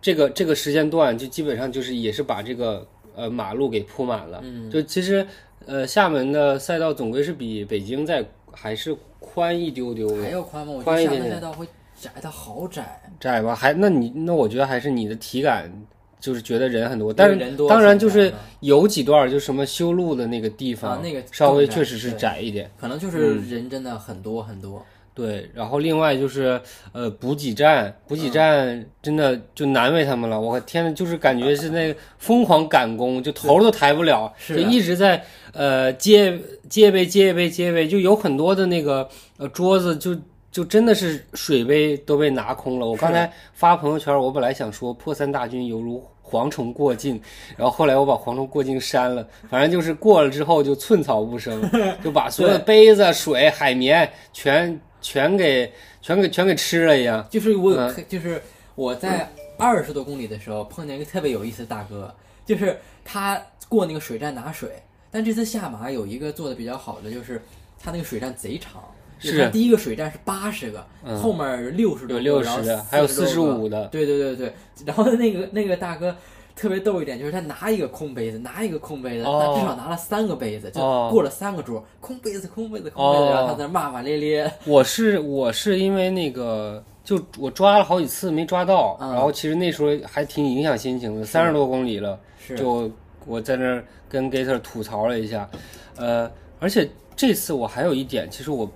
[0.00, 5.26] 这个这个时间段，就基本上就是也是把这个呃马路给铺满了，嗯，就其实
[5.66, 10.30] 呃厦门的赛道总归是比北京在还是宽一丢丢的还。
[10.30, 10.72] 要宽吗？
[10.76, 11.66] 我觉得厦门赛道会
[12.00, 13.54] 窄的好窄，窄吧？
[13.54, 15.70] 还那你那我觉得还是你的体感
[16.20, 22.70] 就是觉得人很多，但是当然就是有几段就什么修路的那个地方，啊那个稍微确实是窄一点。
[22.80, 24.84] 可能就是嗯人真的很多很多。
[25.14, 26.60] 对，然后另外就是
[26.92, 30.40] 呃补给站，补嗯给站真的就难为他们了。
[30.40, 40.16] 我天呐，就是感觉是那个疯狂赶工，就头都抬不了， 就一直在呃接接杯接杯接杯，就有很多的那个呃桌子就
[40.50, 42.86] 就真的是水杯都被拿空了。
[42.86, 47.20] 我刚才发朋友圈，我本来想说破三大军犹如蝗虫过境，
[47.56, 51.62] 然后后来我把蝗虫过境删了，反正就是过了之后就寸草不生，
[52.02, 57.26] 就把所有的杯子、水、海绵全全给全给全给吃了一样。
[57.30, 58.42] 就是我就是
[58.74, 64.70] 我在二十多公里的时候碰见一个特别有意思的大哥，就是他过那个水站拿水，
[65.10, 67.42] 但这次下马有一个做的比较好的，就是
[67.78, 68.82] 他那个水站贼长。
[69.18, 69.50] 是。
[69.50, 71.16] 第一个水站是八十个，嗯。
[71.18, 73.86] 后面六十多有个，然后60的还有40多个45的。
[73.88, 74.52] 对对对对，
[74.84, 76.14] 然后那个那个大哥
[76.56, 79.42] 特别逗一点，就是他拿一个空杯子，拿一个空杯子，哦。
[79.54, 81.08] 他至少拿了三个杯子，就哦。
[81.10, 89.12] 过了三个桌，空杯子空杯子空杯子，哦然后他在那骂骂咧咧，我是我是因为那个，就我抓了好几次没抓到，嗯。
[89.12, 92.56] 然后其实那时候还挺影响心情的，三十多公里了，是。
[92.56, 92.90] 就
[93.26, 95.48] 我在那儿跟 Gator 吐槽了一下，
[95.96, 98.68] 呃，而且这次我还有一点，其实我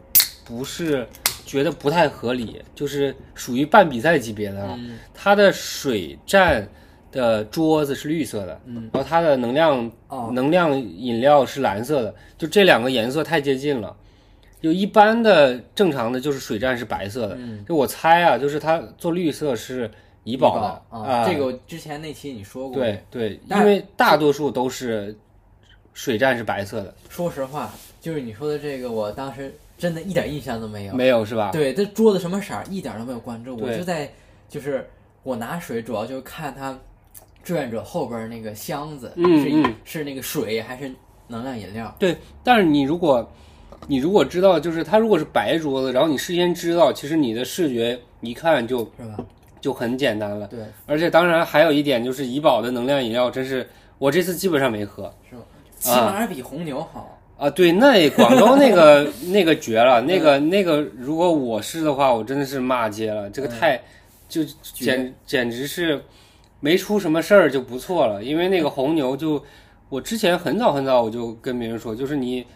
[0.44, 1.06] 不是
[1.44, 4.98] 觉得不太合理，就是属于半比赛级别的啊，嗯。
[5.14, 6.66] 它的水站
[7.10, 10.30] 的桌子是绿色的，嗯，然后它的能量哦。
[10.32, 13.96] 能量饮料是蓝色的，就这两个颜色太接近了。
[14.60, 17.64] 就一般的正常的就是水站是白色的，嗯。
[17.68, 19.90] 就我猜啊，就是它做绿色是
[20.24, 20.96] 怡宝的。
[20.96, 25.14] 啊，这个之前那期你说过，对对，因为大多数都是
[25.92, 29.52] 水站是白色的，说实话，就是你说的这个，我当时
[29.82, 30.94] 真的一点印象都没有。
[30.94, 31.50] 没有是吧？
[31.52, 34.08] 对，这桌子什么色儿一点都没有关注，我就在
[34.48, 34.88] 就是
[35.24, 36.78] 我拿水主要就是看他
[37.42, 40.88] 志愿者后边儿那个箱子，是一嗯嗯是那个水还是
[41.26, 41.92] 能量饮料？
[41.98, 43.28] 对，但是你如果
[43.88, 49.18] 你如果知道，就是他如果是白桌子，然后你事先知道，其实你的视觉一看就是吧？
[49.60, 50.46] 就很简单了。
[50.46, 53.68] 对，而且当然还有一点就是怡宝的能量饮料，真是
[53.98, 55.42] 我这次基本上没喝是吧？
[55.76, 57.00] 起码比红牛好。
[57.00, 57.11] 啊。
[57.50, 63.80] 对，那广州那个那个绝了，那个那个如果我是的话，我真的是骂街了，这个太
[64.28, 66.02] 就简简直是
[66.60, 69.42] 没出什么事儿就不错了，因为那个红牛就
[69.88, 72.46] 我之前很早很早我就跟别人说，就是你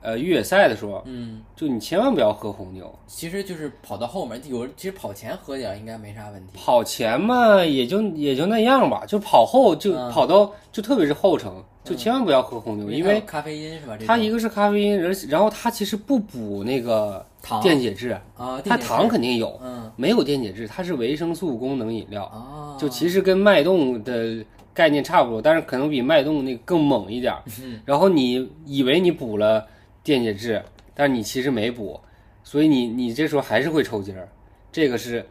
[0.00, 2.90] 呃越野赛的时候，嗯，就你千万不要喝红牛。
[3.06, 6.52] 其实就是跑到后面，有其实跑前喝点儿应该没啥问题。
[6.54, 13.96] 跑前嘛，也就也就那样吧，就跑后就嗯跑到就特别是后程，就千万不要喝红牛，因为咖啡因是吧？
[14.06, 17.24] 它一个是咖啡因，而然后它其实不补那个
[17.62, 27.42] 电解质，啊，它糖肯定有，嗯没有电解质，它是维生素功能饮料，啊，就其实跟脉动的概念差不多，但是可能比脉动那个更猛一点儿。
[27.62, 29.66] 嗯 然后你以为你补了
[30.04, 30.62] 电解质，
[30.94, 31.98] 但是你其实没补，
[32.44, 34.28] 所以你你这时候还是会抽筋儿，
[34.70, 35.26] 这个是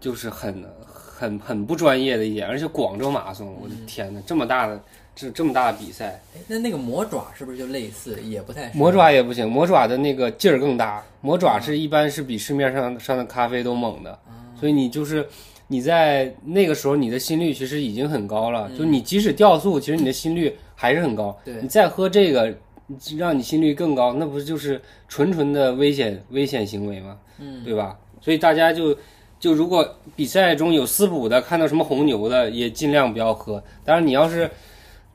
[0.00, 2.46] 就是很很很不专业的一点。
[2.46, 4.80] 而且广州马拉松，我的天呐，这么大的
[5.18, 14.16] 这这么大的比赛，哎，那那个魔爪是不是就类似，也不太是魔爪也不行，魔爪的那个劲儿更大，魔爪是一般是比市面上上的咖啡都猛的，
[14.60, 15.26] 所以你就是
[15.66, 22.54] 你在那个时候你的心率其实已经很高了，就你即使掉速，其实你的心率还是很高，对你再喝这个，
[23.18, 27.18] 让你心率更高，那不就是纯纯的危险危险行为吗？
[27.40, 27.98] 嗯，对吧？
[28.20, 28.96] 所以大家就
[29.40, 33.60] 就如果比赛中有私补的，看到什么红牛的，也尽量不要喝。
[33.84, 34.48] 当然，你要是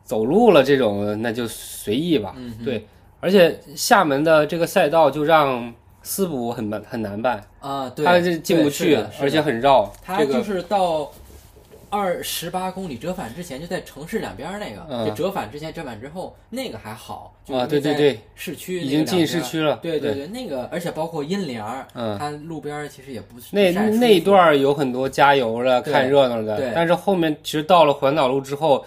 [0.03, 2.33] 走路了这种，那就随意吧。
[2.37, 2.85] 嗯对，
[3.19, 9.91] 而且厦门的这个赛道就让私补很难很难办，啊，对，它这进不去而且很绕。
[10.17, 11.09] 这个它就是到
[11.89, 19.61] 二十八公里折返之前，就在城市两边那个，嗯就折返之前、折返之后那个还好，啊对对对市区已经进市区。
[19.61, 19.77] 了。
[19.81, 28.83] 对对对，那个而且包括阴凉它路边其实也不是那那一段有很多加油的、看热闹的对，但是后面其实到了环岛路之后，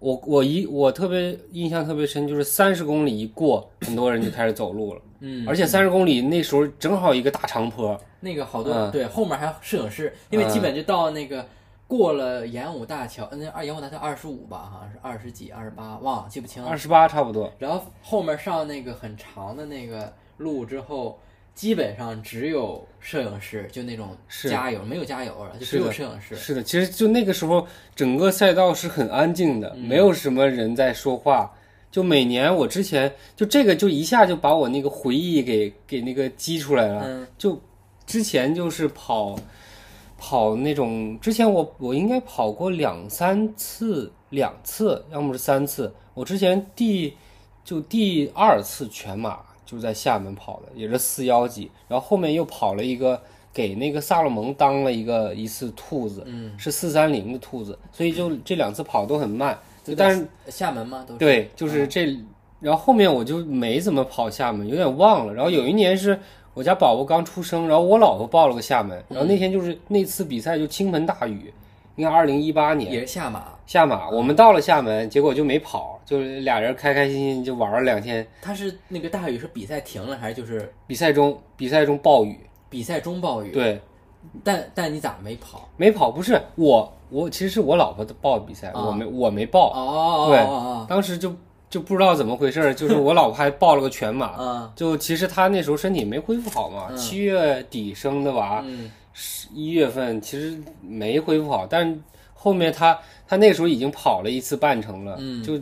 [0.00, 11.46] 我我一我特别印象特别深，就是三十公里一过，很多人就开始走路了，嗯，而且三十公里那时候正好一个大长坡，那个好多、嗯对后面还有摄影师，因为基本就到那个
[11.86, 16.68] 过了演武大桥，那二演武大桥二十五吧，好像是二十几、二十八，忘了记不清了。
[16.68, 17.52] 二十八差不多。
[17.58, 21.18] 然后后面上那个很长的那个路之后，
[21.60, 26.34] 基本上只有摄影师，就那种是加油，没有加油了，就只有摄影师。
[26.34, 31.52] 是的，其实就那个时候，整个赛道是很安静的，嗯没有什么人在说话。
[31.90, 37.02] 就每年我之前就这个就一下就把我那个回忆给给那个激出来了。
[37.04, 37.60] 嗯就
[38.06, 39.38] 之前就是跑
[40.16, 45.94] 跑那种，之前我我应该跑过两三次，两次，要么是三次。
[46.14, 47.14] 我之前第
[47.62, 49.40] 就第二次全马
[49.70, 53.20] 就是在厦门跑的，也是四幺几，然后后面又跑了一个
[53.52, 61.04] 给那个萨洛蒙当了一个一次兔子，嗯，是四三零的兔子，所以就这两次跑都很慢，就但是厦门吗？
[61.06, 62.18] 都是对，就是这，
[62.58, 65.32] 然后后面我就没怎么跑厦门，有点忘了。
[65.32, 66.18] 然后有一年是
[66.52, 71.54] 我家宝宝刚出生，然后我老婆报了个厦门，然后那天就是那次比赛就倾盆大雨，
[72.00, 78.26] 应该二零一八年也是下马，下马，我们到了厦门，结果就没跑，就是俩人开开心心就玩了两天。
[78.40, 82.40] 他是那个大雨是比赛停了，还是就是比赛中比赛中暴雨，
[82.70, 83.52] 比赛中暴雨？
[83.52, 83.78] 对，
[84.42, 85.68] 但但你咋没跑？
[85.76, 88.82] 没跑，不是我我其实是我老婆报的比赛，啊。
[88.86, 91.30] 我没我没报，哦，对哦哦当时就
[91.68, 94.38] 就不知道怎么回事，就是我老婆还报了个全马。
[94.38, 96.96] 哦， 就其实她那时候身体没恢复好嘛，嗯。
[96.96, 98.90] 七月底生的娃，嗯
[99.52, 101.98] 一月份其实没恢复好，但
[102.34, 105.60] 后面他他那时候已经跑了一次半程了，嗯就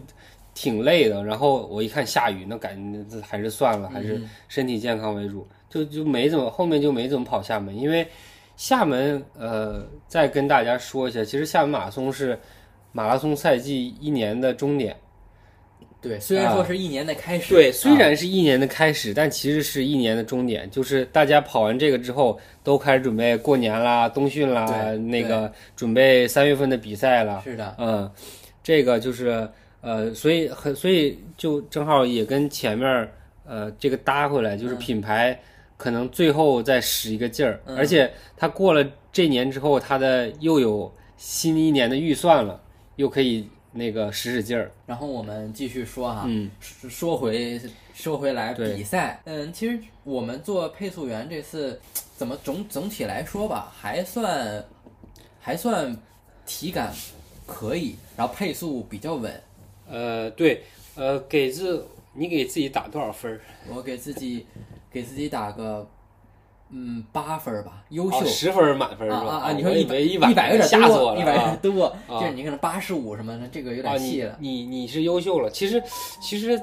[0.55, 1.25] 挺累的。
[1.25, 2.77] 然后我一看下雨，那感
[3.11, 8.07] 觉还是算了，还是嗯身体健康为主，就就没怎么后面就没怎么跑厦门，因为
[8.57, 12.39] 厦门呃，再跟大家说一下，其实厦门马拉松是
[12.93, 14.97] 马拉松赛季一年的终点。
[16.01, 17.73] 对，虽然说是一年的开始，啊对，啊。
[17.73, 20.71] 虽然是一年的开始，但其实是一年的终点。
[20.71, 27.41] 就是大家跑完这个之后，都开始准备过年啦、冬训啦，那个准备三月份的比赛了。
[27.43, 28.09] 是的，嗯，
[28.63, 29.49] 这个就是
[29.81, 33.09] 呃，所以很，所以就正好也跟前面
[33.45, 34.79] 呃这个搭回来，就是嗯。
[34.79, 35.37] 品牌
[35.77, 37.77] 可能最后再使一个劲儿，嗯。
[37.77, 42.61] 而且它过了这年之后，它的又有新一年的预算了，
[42.95, 43.49] 又可以
[43.79, 44.71] 那个使使劲儿。
[44.85, 47.61] 然后我们继续说哈，嗯，说说回
[47.95, 51.81] 说回来比赛，嗯，其实我们做配速员这次
[52.17, 54.63] 怎么总总体来说吧，还算
[55.41, 55.97] 还算
[56.45, 56.93] 体感
[57.47, 59.43] 可以，然后配速比较稳。
[59.89, 60.63] 呃，对，
[60.97, 63.41] 呃，给自你给自己打多少分儿？
[63.69, 64.45] 我给自己
[64.91, 65.89] 给自己打个
[66.71, 68.19] 嗯八分儿吧，优秀。
[68.19, 69.19] 哦，十分满分是吧？
[69.19, 69.53] 啊啊啊！
[69.53, 74.37] 你说一百一百百有点多，了，一百有啊点多，啊就是你可能八十五什么的，这个有点细了。
[74.39, 75.51] 你你是优秀了。
[75.51, 75.83] 其实
[76.21, 76.61] 其实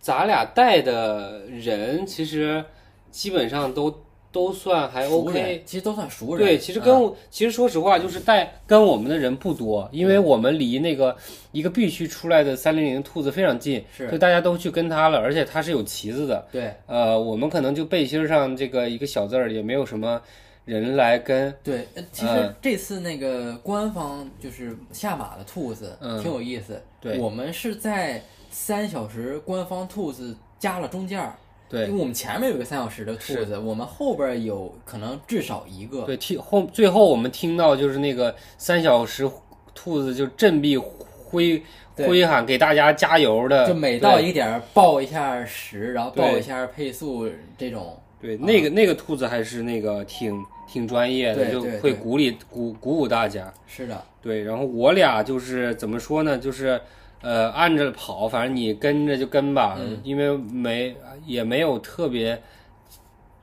[0.00, 2.64] 咱俩带的人，其实
[3.10, 3.94] 基本上都
[4.32, 5.62] 都算还 OK。
[5.64, 6.44] 其实都算熟人。
[6.44, 11.16] 对，其实跟其实说实话，就是带跟我们的人不多，因为我们离那个
[11.52, 16.44] 一个必须出来的三零零兔子非常近，是所以大家都去跟他了，而且他是有旗子的。
[16.50, 20.20] 对呃，我们可能就背心上这个一个小字儿，也没有什么
[20.64, 21.54] 人来跟。
[21.62, 26.82] 对，呃其实嗯这次那个官方就是下马的兔子嗯挺有意思。
[27.00, 31.34] 对我们是在三小时官方兔子加了中间儿，
[31.72, 36.02] 对因为我们前面有个三小时的兔子，我们后边有可能至少一个。
[36.02, 39.28] 对，听后最后我们听到就是那个三小时
[39.74, 41.62] 兔子就振臂挥
[41.96, 47.98] 挥喊给大家加油的，就每到一个点儿报一下时，然后报一下配速这种。
[48.20, 53.52] 对那个那个兔子还是那个挺挺专业的，就会鼓励鼓鼓舞大家。
[53.66, 56.38] 是的，对，然后我俩就是怎么说呢？
[56.38, 56.80] 就是
[57.22, 60.00] 呃，按着跑，反正你跟着就跟吧，嗯。
[60.02, 60.94] 因为没
[61.24, 62.42] 也没有特别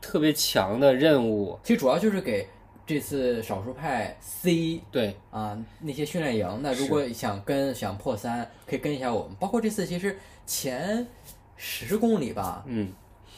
[0.02, 1.58] 特别强的任务。
[1.64, 2.48] 其实主要就是给
[2.86, 9.36] 这次少数派 C 对，啊那些训练营，那如果想跟想破三，可以跟一下我们。
[9.40, 11.08] 包括这次其实前
[11.56, 12.92] 十公里吧，嗯，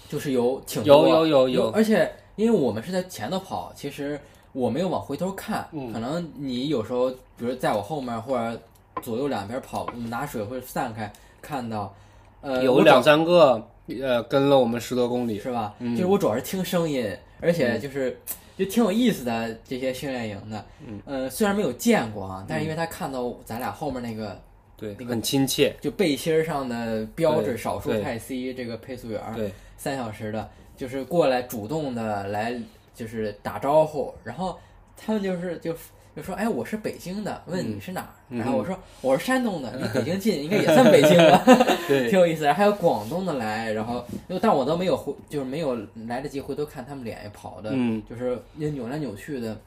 [0.08, 1.70] 就是有挺有多有有有。
[1.72, 4.20] 而且因为我们是在前头跑，其实
[4.54, 5.92] 我没有往回头看，嗯。
[5.92, 8.62] 可能你有时候，比如在我后面或者
[9.02, 11.12] 左右两边跑，拿水会散开，
[11.42, 11.94] 看到，
[12.42, 13.68] 呃，有两三个
[14.02, 15.74] 呃跟了我们十多公里，是吧？
[15.80, 18.18] 嗯就是我主要是听声音，而且就是、
[18.58, 20.66] 就挺有意思的这些训练营的。
[20.86, 24.40] 嗯，呃，虽然没有见过啊，但是因为他看到咱俩后面那个
[24.78, 32.56] 对，那个很亲切，就背心上的标志少数对派 C 这个配速员，对，三小时的，就是过来主动的来
[32.94, 34.58] 就是打招呼，然后
[34.98, 35.76] 他们就是就
[36.16, 38.10] 就说，哎，我是北京的，问你是哪儿？
[38.30, 41.44] 嗯然后我说我是山东的， 离北京近，应该也算北京吧，
[41.88, 42.54] 对挺有意思的。
[42.54, 44.06] 还有广东的来，然后
[44.42, 49.58] 但我都没有回，就是没有来得及回头看他们脸跑的，嗯，就是扭来扭去的，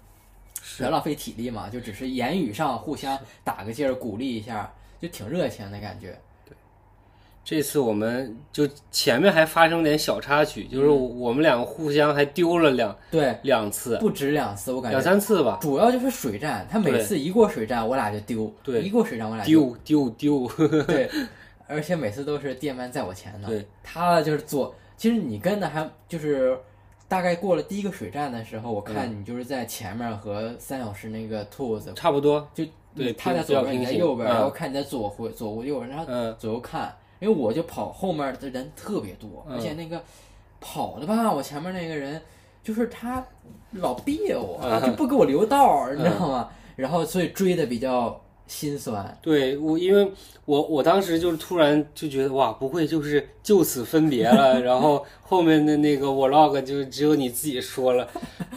[0.78, 6.18] 别浪费体力嘛，就只是言语上互相打个劲儿，鼓励一下，就挺热情的感觉。
[7.44, 11.20] 这次我们就前面还发生点小插曲，就是嗯。
[11.20, 21.10] 我们两个互相还丢了两对，两次，不止两次，我感觉两三次吧，主要就是水战，他每次一过水战，我俩就丢，对一过水战我俩就丢丢丢，对，
[21.68, 26.58] 而且每次都是电鳗在我前头，对，他就是左，其实你跟的还就是
[27.08, 32.64] 大概过了第一个水战的时候，我看嗯你就是在前面和三小时那个兔子，差不多，就
[32.94, 34.30] 对他在左边，你在右边，嗯。
[34.30, 40.02] 然后看你在左回左右边，然后嗯，左右看，因为我就跑后面的人特别多，嗯而且那个
[40.60, 42.20] 跑的吧，我前面那个人
[42.62, 43.24] 就是他
[43.72, 44.82] 老别我，嗯。
[44.82, 46.50] 就不给我留道儿，你知道吗？
[46.76, 49.16] 然后所以追的比较心酸。
[49.22, 50.10] 对我，因为
[50.44, 58.06] 我我当时就是突然就觉得哇，不会就是就此分别了， 然后后面的那个 vlog 就只有你自己说了，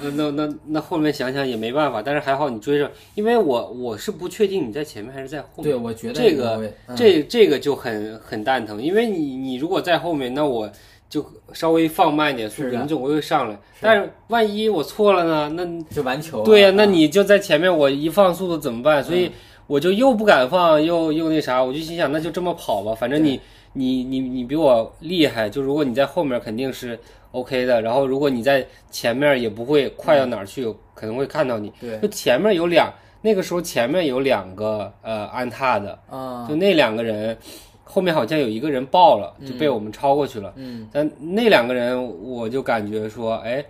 [0.01, 10.69] 那那那那后面想想也没办法，但是还好你追上，因为我我是不确定你在前面还是在后面，对，我觉得这个这这个就很很蛋疼，因为你你如果在后面，那我
[11.09, 13.57] 就稍微放慢一点速度，你总会上来。
[13.79, 15.49] 但是万一我错了呢？
[15.55, 16.43] 那就完球。
[16.43, 19.01] 对呀、那啊你就在前面，我一放速度怎么办？
[19.01, 19.31] 所以
[19.67, 23.39] 我就又不敢放，又又那啥，我就心想那就这么跑吧，反正你
[23.73, 26.97] 你你你比我厉害，就如果你在后面肯定是
[27.31, 31.71] OK 的，然后如果你在前面也不会快到哪儿去，可能会看到你。
[31.79, 32.91] 对就前面有两，
[33.21, 35.99] 那个时候前面有两个呃安踏的。
[36.09, 37.37] 啊，就那两个人，
[37.83, 40.53] 后面好像有一个人爆了，就被我们超过去了。
[40.55, 43.63] 嗯但那两个人，我就感觉说，哎，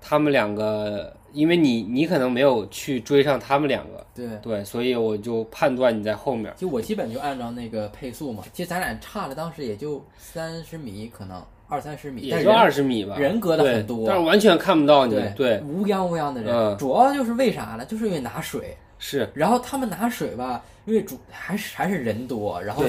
[0.00, 4.26] 他们两个，因为你你可能没有去追上他们两个，对。
[4.42, 6.52] 对，所以我就判断你在后面。
[6.56, 15.14] 就我基本就按照那个配速嘛，其实咱俩差了当时也就三十米，可能二三十米，也就二十米吧，人隔的很多但是完全看不到你。
[15.14, 17.84] 对对，乌泱乌泱的人，嗯主要就是为啥呢？
[17.84, 22.84] 就是因为拿水，是，然后他们拿水吧，因为主还是还是人多，然后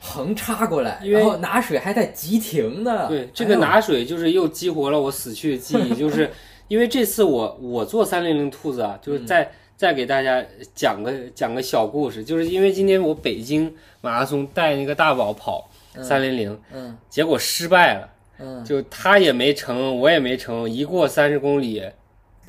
[0.00, 3.08] 横插过来，然后拿水还带急停的。
[3.08, 6.30] 对，这个拿水就是又激活了我死去的记忆， 就是
[6.68, 10.44] 因为这次我我做三零零兔子啊，嗯就是再、再给大家
[10.74, 15.68] 讲个讲个小故事，就是因为今天我北京马拉松带那个大宝跑
[16.02, 18.08] 三零零，嗯结果失败了，
[18.38, 21.82] 嗯就他也没成，我也没成，一过三十公里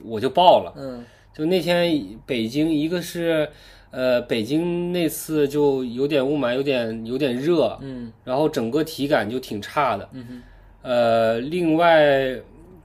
[0.04, 0.74] 我就爆了。
[0.78, 3.48] 嗯就那天北京，一个是
[3.92, 10.10] 呃北京那次就有点雾霾，有点有点热，嗯然后整个体感就挺差的。
[10.12, 10.42] 嗯哼
[10.82, 12.36] 呃，另外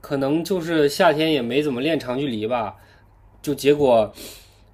[0.05, 2.75] 可能就是夏天也没怎么练长距离吧，
[3.41, 4.13] 就结果，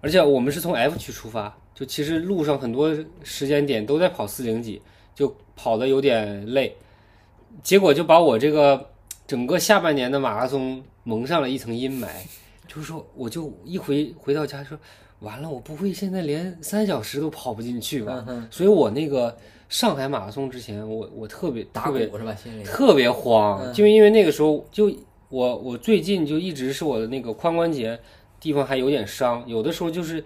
[0.01, 4.82] 而且我们是从 F 区出发，就其实路上很多时间点都在跑四零几，
[5.15, 6.75] 就跑的有点累，
[7.63, 8.89] 结果就把我这个
[9.25, 12.07] 整个下半年的马拉松蒙上了一层阴霾，
[12.67, 14.77] 就是说我就一回回到家说，
[15.19, 18.25] 完了，我不会现在连三小时都跑不进去吧？
[18.27, 19.38] 嗯，所以我那个
[19.69, 22.36] 上海马拉松之前，我我特别打特别鼓是吧？
[22.36, 24.93] 心里特别慌，嗯就因为那个时候就
[25.32, 27.99] 我我最近就一直是我的那个髋关节
[28.39, 30.23] 地方还有点伤，有的时候就是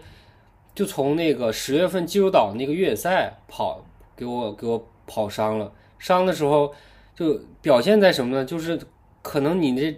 [0.73, 3.85] 就从那个十月份济州岛那个越野赛跑
[4.17, 6.73] 给我给我跑伤了，伤的时候
[7.15, 8.43] 就表现在什么呢？
[8.43, 8.79] 就是
[9.21, 9.97] 可能你这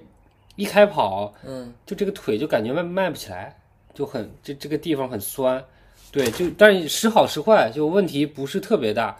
[0.56, 3.58] 一开跑，嗯就这个腿就感觉迈迈不起来，
[3.94, 5.64] 就很这这个地方很酸，
[6.12, 9.18] 对，就但是时好时坏，就问题不是特别大，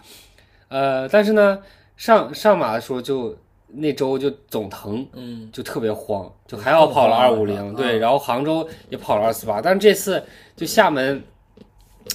[0.68, 1.62] 呃，但是呢，
[1.96, 3.36] 上上马的时候就
[3.70, 5.48] 那周就总疼，嗯。
[5.52, 7.74] 就特别慌，就还好跑了二五零，嗯。
[7.74, 10.22] 对，然后杭州也跑了二四八，但是这次
[10.56, 11.22] 就厦门，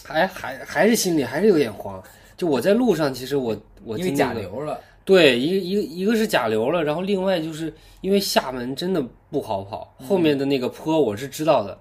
[0.03, 2.01] 还还还是心里还是有点慌，
[2.35, 11.77] 就我在路上，其实我我因为经历了甲流了，对，一个一个一个是甲流了，然后另外就是因为厦门真的不好跑，后面的那个坡我是知道的，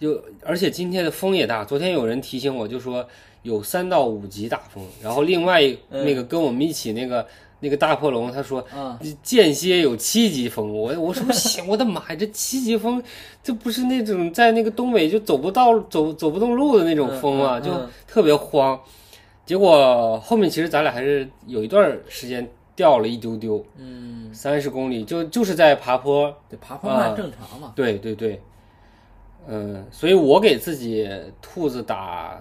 [0.00, 3.06] 就而且今天的风也大，昨天有人提醒我就说
[3.42, 7.26] 有三到五级大风，然后另外那个跟我们一起那个
[7.62, 13.00] 那个大破龙，他说嗯，间歇有七级风，我我说行我的妈呀，这七级风，
[13.40, 17.60] 这不是那种在那个东北就走不到走走不动路的那种风啊？
[17.60, 17.70] 就
[18.04, 18.78] 特别慌。
[19.46, 27.72] 结果后面其实咱俩还是有一段时间掉了一丢丢，嗯，三十公里就就是在爬坡，对，爬坡慢啊正常嘛。
[27.76, 28.40] 对对对，
[29.46, 31.08] 嗯，所以我给自己
[31.40, 32.40] 兔子打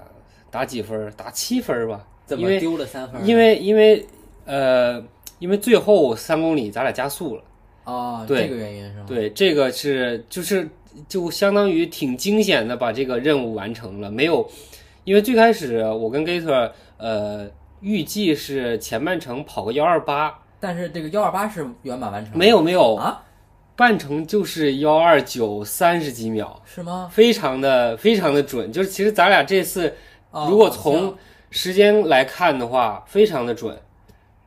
[0.49, 1.11] 打几分？
[1.15, 3.23] 打七分吧，怎么因为丢了三分？
[3.27, 4.05] 因为因为
[4.51, 5.01] 呃，
[5.39, 7.43] 因为最后三公里咱俩加速了。
[7.85, 9.05] 哦，对这个原因是吗？
[9.07, 10.69] 对，这个是就是
[11.07, 14.45] 就相当于挺惊险的把这个任务完成了，没有，
[15.05, 17.49] 因为最开始我跟 Gator 呃
[17.79, 23.23] 预计是前半程跑个幺二八，但是这个幺二八是圆满完成，没有没有，啊？
[23.77, 27.09] 半程就是幺二九三十几秒，是吗？
[27.09, 29.95] 非常的非常的准，就是其实咱俩这次
[30.31, 31.15] 哦如果从
[31.49, 33.75] 时间来看的话，非常的准。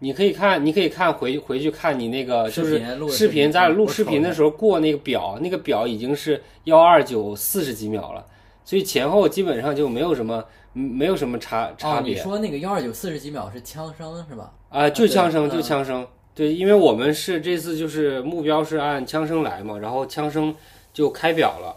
[0.04, 8.22] 你可以看，你可以看回回去看你那个就是视频视频，咱俩录视频的时候过那个表，那个表已经是幺二九四十几秒了，
[8.66, 10.44] 所以前后基本上就没有什么
[10.74, 14.52] 嗯没有什么差差哦，你别说那个幺二九四十几秒是枪声是吧？
[14.68, 15.50] 啊，就枪声嗯。
[15.50, 20.54] 就枪声，对，因为我们是这次就是目标是按枪声来嘛，然后枪声
[20.92, 21.76] 就开表了，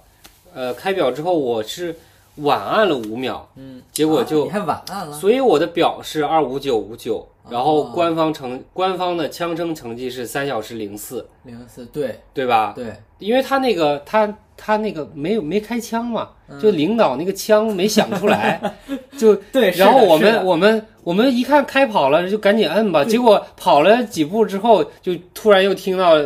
[0.54, 1.96] 呃，开表之后我是
[2.38, 12.74] 晚按了五秒，嗯，结果就啊你还晚按了，所以我的表是二五九五九，然后哦官方成官方的枪声成绩是三小时零四，零四对对吧？
[12.76, 18.60] 对，因为他那个他他那个没有没开枪嘛，嗯就领导那个枪没响出来，
[19.18, 26.18] 就对然后我们我们我们一看开跑了，就赶紧摁吧，结果跑了几步之后，就突然又听到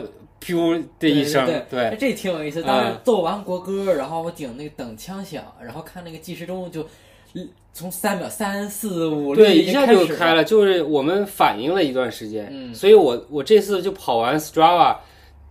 [0.44, 2.64] 噗的一声，对这挺有意思。
[2.64, 6.88] 当时嗯奏完国歌，然后我顶那个等枪响，然后看那个计时钟就嗯
[7.74, 14.98] 从三秒三四五六对，一下就开了，就是我们反应了一段时间，嗯所以我我这次就跑完 Strava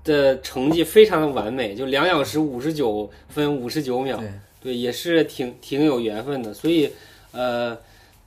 [0.05, 4.28] 的成绩非常的完美，就两小时五十九分五十九秒，对，
[4.62, 6.91] 对，也是挺挺有缘分的，所以
[7.33, 7.76] 呃，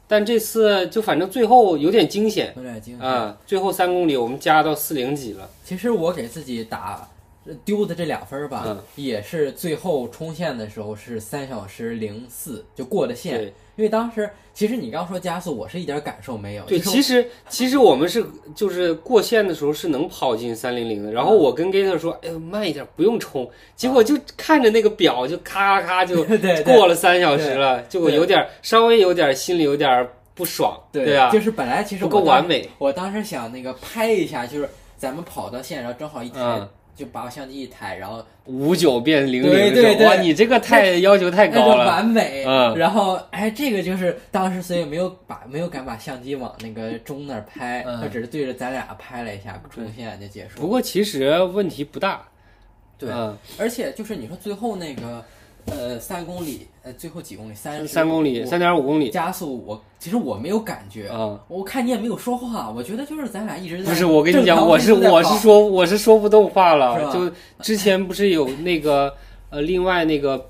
[0.08, 3.08] 但这次就反正最后有点惊险有点惊险。
[3.08, 7.08] 啊，最后三公里我们加到四零几了，其实我给自己打
[7.66, 8.80] 丢的这两分儿吧，嗯。
[8.96, 13.44] 也是最后冲线的时候是三小时零四就过的线，
[13.76, 16.64] 因为当时其实你刚说加速，我是一点感受没有。
[16.66, 18.24] 对，其实其实我们是
[18.56, 26.24] 就是过线的时候是能跑进三零零的，然后我跟 Gator 说，哎呦慢一点，不用冲，结果就看着那个表就咔咔咔就
[26.64, 42.46] 过了三小时了，就我有点稍微有点心里有点不爽，对啊，就是本来其实不够完美，我当时想那个拍一下，就是咱们跑到线，然后正好一停，嗯就把我相机一抬，然后五九变零零对的时候，对对哇，你这个太要求太高了，完美。
[42.46, 50.60] 嗯然后哎，这个就是当时所以没有把没有敢把相机往那个钟那儿拍，嗯只是对着咱俩拍了一下，冲线就结束。
[50.60, 52.22] 不过其实问题不大，
[52.98, 55.24] 对嗯而且就是你说最后那个
[55.68, 61.08] 呃三公里，呃最后几公里三三公里，三点五公里加速，我其实我没有感觉。
[61.10, 61.40] 啊。
[61.48, 67.12] 我看你也没有说话，我觉得就是咱俩一直在不是，我跟你讲，我是我是说我是说不动话了。
[67.14, 69.14] 就之前不是有那个
[69.50, 70.46] 呃，另外那个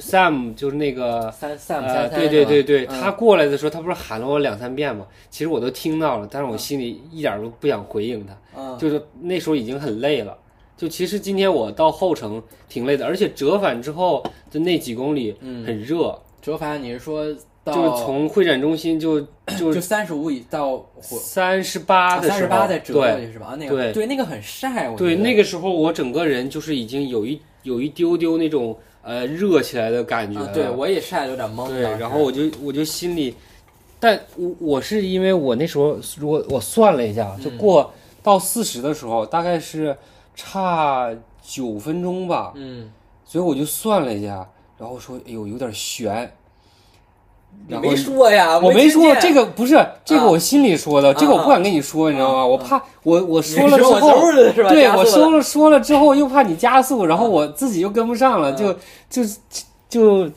[0.00, 5.06] Sam 就是那个三三五呃，三三，对对对对，嗯他过来的时候，他不是喊了我两三遍吗？
[5.30, 10.36] 其实我都听到了，但是我心里一点都不想回应他，嗯就是那时候已经很累了。
[10.76, 17.24] 就其实今天我到后程挺累的，而且折返之后的那几公里嗯，很热，折返你是说
[17.62, 19.20] 到就是从会展中心就
[19.58, 21.16] 就就三十五以到火。
[21.18, 23.46] 三十八的时候，三十八再折过对去是吧？
[23.46, 24.06] 啊那对个对。
[24.06, 30.44] 那个很晒，我对，那个时候我整个人就是已经有一有一丢丢那种呃热起来的感觉。
[30.52, 31.68] 对我也晒得有点懵。
[31.68, 33.34] 对，然后我就我就心里，
[34.00, 37.56] 但我我是因为我那时候如果我算了一下，就嗯。
[37.56, 39.96] 过到四十的时候，大概是
[40.34, 41.10] 差
[41.42, 42.90] 九分钟吧，嗯，
[43.24, 46.32] 所以我就算了一下，然后说哎呦有点悬，
[47.68, 49.74] 然后你没说呀，我没说这个不是
[50.04, 50.26] 这个啊。
[50.26, 52.44] 我心里说的，这个我不敢跟你说，你知道吗？
[52.44, 54.00] 我怕我我说了之后。
[54.68, 58.72] 对我说了说了之后，又怕你加速，然后我自己又跟不上了，嗯就
[59.08, 59.30] 就
[59.88, 60.30] 就，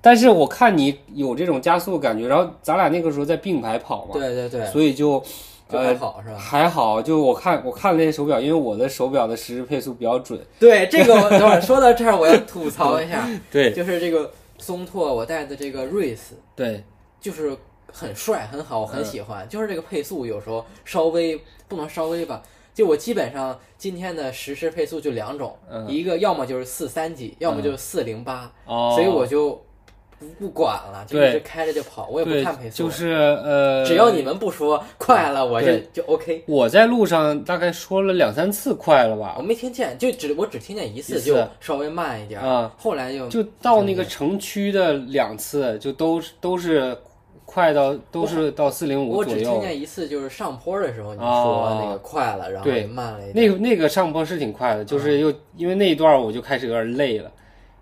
[0.00, 5.22] 但是我看你有这种加速感觉，然后咱俩那个时候在并排跑嘛，对对对，所以就
[5.68, 6.38] 就还呃好是吧？
[6.38, 13.72] 还好，就我看我看了那些手表，因为我的手表的实时配速比较准，对这个我 等会儿说到这儿，我要吐槽一下，对。
[13.72, 16.84] 就是这个松拓我戴的这个瑞斯，对。
[17.20, 17.56] 就是
[17.90, 19.48] 很帅很好，我很嗯喜欢。
[19.48, 22.42] 就是这个配速有时候稍微不能稍微吧，
[22.74, 25.88] 就我基本上今天的实时配速就两种，嗯。
[25.88, 29.58] 一个要么就是四三几，要么就是四零八，哦，所以我就
[30.38, 33.12] 不不管了，就对一直开着就跑，我也不看配，速，就是
[33.44, 36.42] 呃，只要你们不说快了，我就就 OK。
[36.46, 46.96] 我在路上大概说了两三次快了吧我，没听见，就只我只听见一次，就稍微慢一点儿，啊后来就就到那个城区的两次，就都是都是
[47.44, 49.60] 快到都是到四零五我只听。
[49.60, 53.34] 见一次，就是上坡的时候你哦说那个快了，然后对慢了一点。
[53.34, 57.30] 那个那个上坡是挺快的，就是又因为那一段我就开始有点累了，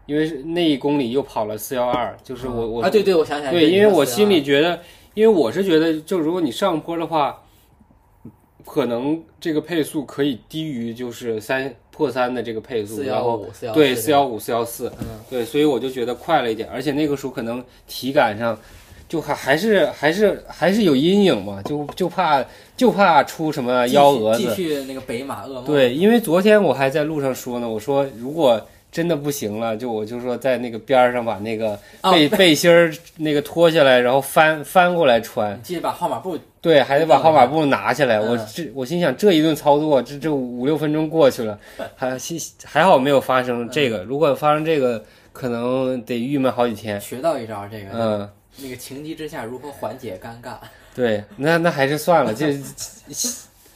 [0.07, 4.81] 因为那一公里又跑了四幺二，就是我我啊，对对，我想起来，对，因为我心里觉得，
[5.15, 7.43] 因为我是觉得，就如果你上坡的话，
[8.67, 15.07] 可能这个配速可以低于就是三破三的这个配速，四然后对四幺五四幺四，嗯。
[15.31, 18.59] 对，所以我就觉得快了一点，而且那个时候可能体感上
[19.09, 22.45] 就还还是还是还是有阴影嘛，就就怕
[22.77, 24.43] 就怕出什么幺蛾子。
[24.43, 25.65] 继，续那个北马噩梦。
[25.65, 28.61] 对，因为昨天我还在路上说呢，我说如果
[28.93, 32.55] 真的不行了，就我就说在那个边儿上把那个啊背、背。
[32.55, 36.39] 心儿那个脱下来，然后翻翻过来穿，记得把号码布？
[36.61, 38.19] 对，还得把号码布拿下来。
[38.19, 38.29] 嗯。
[38.29, 41.59] 我这我心想这一顿操作，这这五六分钟过去了，
[41.97, 47.01] 还心还好没有发生这个，如果发生这个，可能得郁闷好几天。
[47.01, 50.57] 学到一招，这个嗯，那个情急之下如何缓解尴尬，
[50.95, 52.49] 对，那那还是算了，这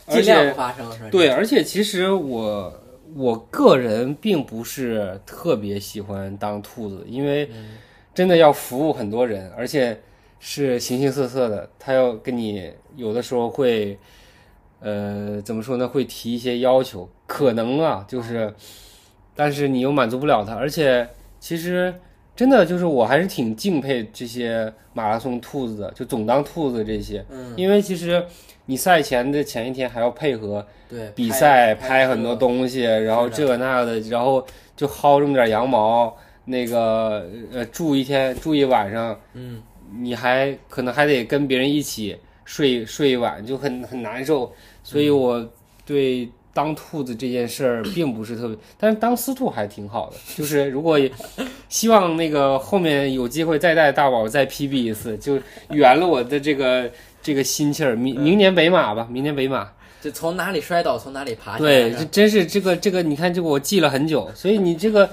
[0.07, 1.09] 而 尽量且不发生是吧？
[1.11, 2.73] 对，而且其实我
[3.17, 7.49] 我个人并不是特别喜欢当兔子，因为
[8.14, 9.99] 真的要服务很多人，而且
[10.39, 13.99] 是形形色色的，他要跟你有的时候会，
[14.81, 15.89] 呃，怎么说呢？
[15.89, 18.53] 会提一些要求，可能啊，就是，
[19.35, 21.09] 但是你又满足不了他，而且
[21.41, 21.95] 其实
[22.37, 28.22] 真的就是我还是挺敬佩这些马拉松兔子的，就总当兔子这些，嗯，因为其实
[28.66, 30.64] 你赛前的前一天还要配合。
[30.89, 39.61] 对，比赛拍拍很多东西，然后这个那个的，然后就薅这么点羊毛，那个呃住一天住一晚上，嗯，
[39.99, 44.53] 你还可能还得跟别人一起睡睡一晚，就很很难受。
[44.84, 45.45] 所以我
[45.84, 50.17] 对当兔子这件事儿并不是特别，但是当司兔还挺好的。
[50.35, 50.99] 就是如果
[51.69, 55.39] 希望那个后面有机会再带大宝再 PB 一次，就
[55.69, 56.91] 圆了我的这个
[57.23, 57.95] 这个心气儿。
[57.95, 59.71] 明明年北马吧，明年北马。
[60.01, 61.59] 就从哪里摔倒从哪里爬。
[61.59, 65.09] 对，这真是这个这个，你看这个我记了很久，所以你这个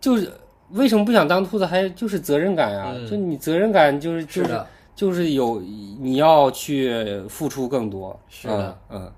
[0.00, 0.32] 就是
[0.70, 4.60] 为什么不想当兔子，还就是责任感啊，嗯就你责任感就是就是
[4.94, 5.60] 就是有
[6.00, 9.12] 你要去付出更多，是的嗯，嗯，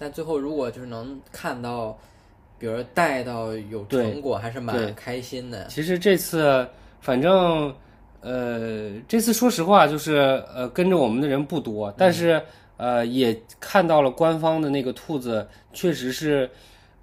[0.00, 1.96] 但最后如果就是能看到，
[2.58, 5.66] 比如带到有成果，还是蛮开心的。
[5.66, 6.66] 其实这次
[7.02, 7.70] 反正
[8.22, 12.42] 呃，这次说实话就是呃跟着我们的人不多，但是
[12.78, 16.50] 呃也看到了官方的那个兔子确实是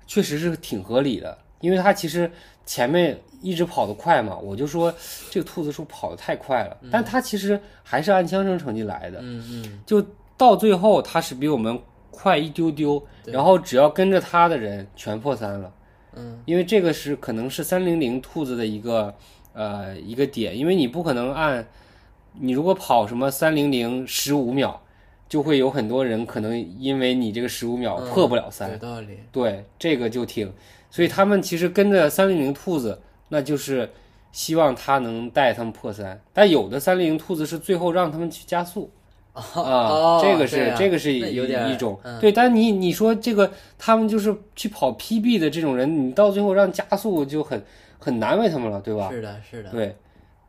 [0.07, 2.29] 确实是挺合理的，因为它其实
[2.65, 4.91] 前面一直跑得快嘛，我就说
[5.29, 10.03] 这个兔子是跑得太快了，但它其实还是按枪声成绩来的，嗯嗯，就
[10.35, 11.79] 到最后它是比我们
[12.17, 15.71] 快一丢丢，然后只要跟着他的人全破三了。
[16.15, 19.13] 嗯，因为这个是可能是三零零兔子的一个
[19.53, 21.63] 呃一个点，因为你不可能按
[22.33, 24.81] 你如果跑什么三零零十五秒，
[25.29, 29.19] 就会有很多人可能因为你这个十五秒嗯破不了三、有道理。
[29.31, 30.51] 对，这个就挺，
[30.89, 32.99] 所以他们其实跟着三零零兔子，
[33.29, 33.87] 那就是
[34.31, 38.89] 希望他能带他们破三，但有的三零零兔子是最后让他们去加速。
[39.37, 47.63] 啊，哦这个是、啊这个是有点一种、嗯对，但你你说这个他们就是去跑 PB 的这种人，你到最后让加速就很
[47.99, 49.09] 很难为他们了，对吧？
[49.11, 49.69] 是的，是的。
[49.69, 49.95] 对。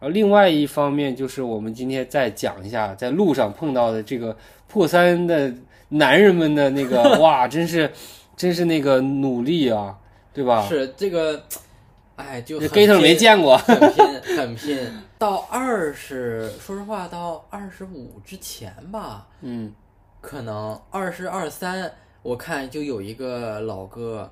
[0.00, 4.36] 而另外一方面就是我们今天再讲一下在路上碰到的这个
[4.68, 5.52] 破三的
[5.88, 7.90] 男人们的那个 哇，真是
[8.36, 9.96] 真是那个努力啊，
[10.32, 10.64] 对吧？
[10.68, 11.42] 是这个，
[12.14, 14.78] 哎，就这很 Gator 没见过，很拼，很拼。
[15.18, 19.74] 到二十，说实话，到二十五之前吧，嗯，
[20.20, 21.92] 可能二十二三，
[22.22, 24.30] 我看就有一个老哥，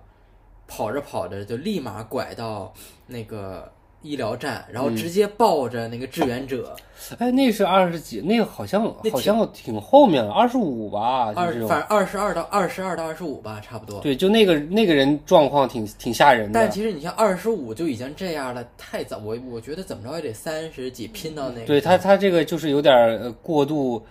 [0.68, 2.72] 跑着跑着就立马拐到
[3.08, 3.72] 那个
[4.06, 6.76] 医疗站，然后直接抱着那个志愿者，
[7.18, 11.52] 哎，那是二十几，那个好像好像挺后面了，二十五吧，二。
[11.66, 14.00] 反正二十二到二十二到二十五吧，差不多。
[14.00, 16.60] 对，就那个那个人状况挺挺吓人的。
[16.60, 19.18] 但其实你像二十五就已经这样了，太早。
[19.18, 21.66] 我我觉得怎么着也得三十几拼到那个。
[21.66, 24.04] 对他他这个就是有点过度，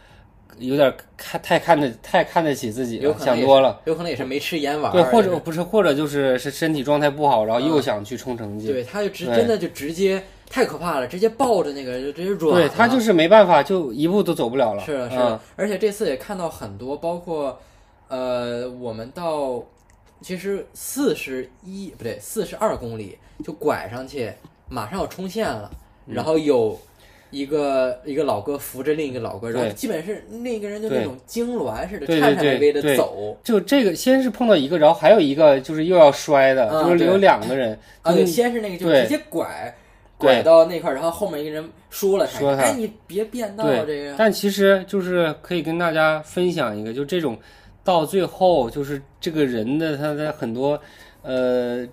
[0.57, 4.93] 有点儿看太看得太看得起自己想多了。，有可能也是没吃盐丸儿。
[4.93, 8.67] 对，或者不是，或者就是是身体状态不好，然后又嗯想去冲成绩。
[8.67, 12.55] 对，他就直真的就直接太可怕了，直接抱着那个就直接软。
[12.55, 14.83] 对他就是没办法，就一步都走不了了。
[14.85, 17.59] 是的，是嗯的，而且这次也看到很多，包括
[18.07, 19.63] 呃，我们到
[20.21, 24.31] 其实四十一不对，四十二公里就拐上去，
[24.69, 25.69] 马上要冲线了，
[26.05, 26.79] 然后有
[27.35, 33.37] 一个一个老哥扶着另一个老哥，然后基本是另一个人就那种痉挛似的，颤颤巍巍的走。
[33.43, 39.75] 就这个先是碰到一个，然后还有一个就是又要摔的，就是有两个人，啊，先是那个就直接拐
[40.17, 44.15] 拐到那块儿，然后后面一个人说了他哎，你别变道，这个。
[44.17, 47.37] 但其实就是可以跟大家分享一个，就这种
[47.83, 50.79] 到最后就是这个人的他的很多
[51.21, 51.85] 呃。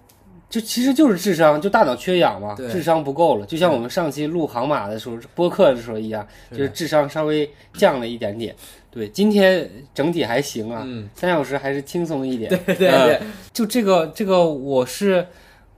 [0.52, 8.54] 就其实就是智商，就大脑缺氧嘛，智商不够了，就像我们上期录航马的时候播客的时候一样，就是智商稍微降了一点点。
[8.90, 12.50] 对，今天整体还行啊，嗯，三小时还是轻松一点。
[12.66, 15.26] 对对嗯对，就这个这个，我是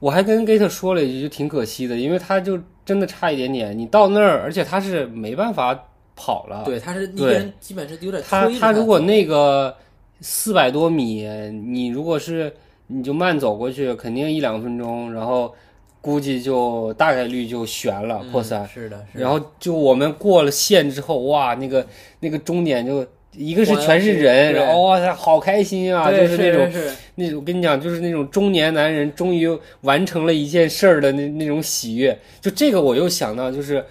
[0.01, 3.79] 我还跟 Gate 说了一句，就挺可惜的，因为他就真的差一点点。
[3.79, 6.65] 你到那儿，而且他是没办法跑了。
[6.65, 9.73] 对，他是一对个人基本是有点他他如果那个
[10.21, 11.29] 四百多米，
[11.73, 12.53] 你如果是
[12.87, 15.55] 你就慢走过去，肯定一两分钟，然后
[16.01, 18.63] 估计就大概率就悬了破三。
[18.63, 21.87] 嗯是的，是的然后就我们过了线之后，哇，那个
[22.21, 26.11] 那个终点就一个是全是人，然后哇塞，好开心啊！
[26.11, 29.49] 就是那种那种我跟你讲，就是那种中年男人终于
[29.81, 32.17] 完成了一件事儿的那那种喜悦。
[32.41, 33.85] 就这个，我又想到，就是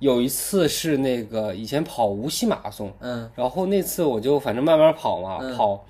[0.00, 5.84] 有一次是那个以前跑无锡马拉松，嗯然后那次我就反正慢慢跑嘛，嗯跑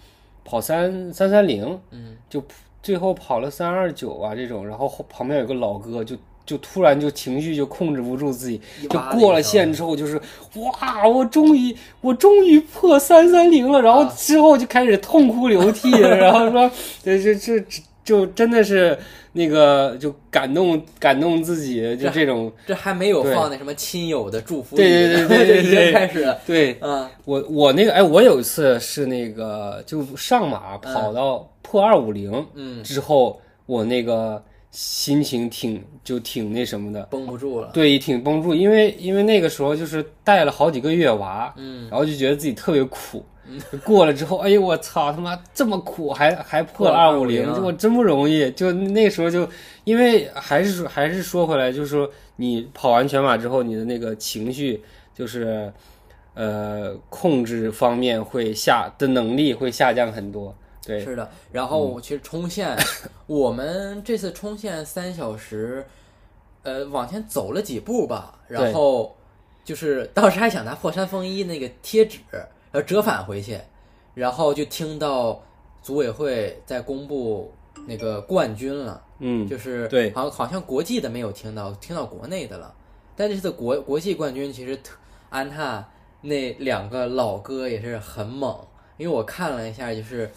[0.49, 2.42] 跑三三三零，嗯，就
[2.82, 6.16] 最后跑了三二九啊这种，然后后旁边有个老哥就。
[6.49, 10.18] 就突然就情绪就控制不住自己，就过了线之后就是
[10.55, 16.70] 哇，我终于我终于破三三零了，然后啊之后就开始痛哭流涕， 然后说
[17.03, 18.98] 这这这这就真的是
[19.32, 22.50] 那个就感动感动自己，就这种。
[22.66, 27.06] 这还没有放那什么亲友的祝福语对对，对对对 就已经开始了，对嗯。
[27.26, 43.22] 我我那个哎，我有一次是那个就上马跑到破二五零嗯，之后，我那个心情挺就挺那什么的，绷不住了，对，挺绷不住，因为因为那个时候就是带了好几个月娃，嗯，然后就觉得自己特别苦。
[43.84, 48.51] 过了之后，哎呦我操，他妈这么苦，还还破了二五零，250就我真不容易。
[48.53, 49.49] 就那时候就，
[49.84, 54.82] 因为还是说还是说回来，就是说你跑完全马之后，你的那个情绪
[55.14, 55.72] 就是，
[56.34, 60.55] 呃，控制方面会下的能力会下降很多。
[60.86, 61.28] 对，是的。
[61.53, 62.76] 然后其实冲线，
[63.26, 65.84] 我们这次冲线三小时，
[66.62, 69.14] 呃，往前走了几步吧，然后
[69.64, 72.20] 就是当时还想拿破山风衣那个贴纸，
[72.73, 73.59] 然后折返回去，
[74.14, 75.41] 然后就听到
[75.83, 77.53] 组委会在公布
[77.87, 79.03] 那个冠军了。
[79.21, 82.73] 嗯，就是对好像好像国际的没有听到，听到国内的了。
[83.16, 84.97] 但这次国国际冠军其实特
[85.29, 85.85] 安踏
[86.21, 88.57] 那两个老哥也是很猛，
[88.97, 90.31] 因为我看了一下，就是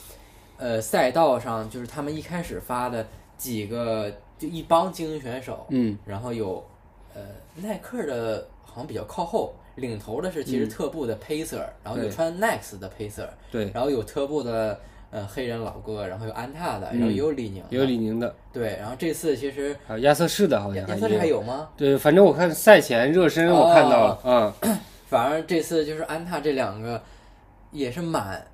[0.58, 3.06] 呃赛道上就是他们一开始发的
[3.38, 6.66] 几个就一帮精英选手，嗯，然后有
[7.14, 7.22] 呃
[7.58, 14.80] 耐克的好像比较靠后，领头的是其实特步的 Pacer，、然后有穿 Next 的 Pacer，对，然后有特步的
[15.12, 17.12] 呃黑人老哥，然后有安踏的，然后嗯。
[17.12, 21.70] 也有李宁有李宁的，对，然后这次其实还有亚瑟士的，好像亚瑟士还有吗？
[21.78, 24.20] 对，反正我看赛前热身我看到了，
[24.64, 27.02] 嗯， 反正这次就是安踏这两个
[27.72, 28.46] 也是满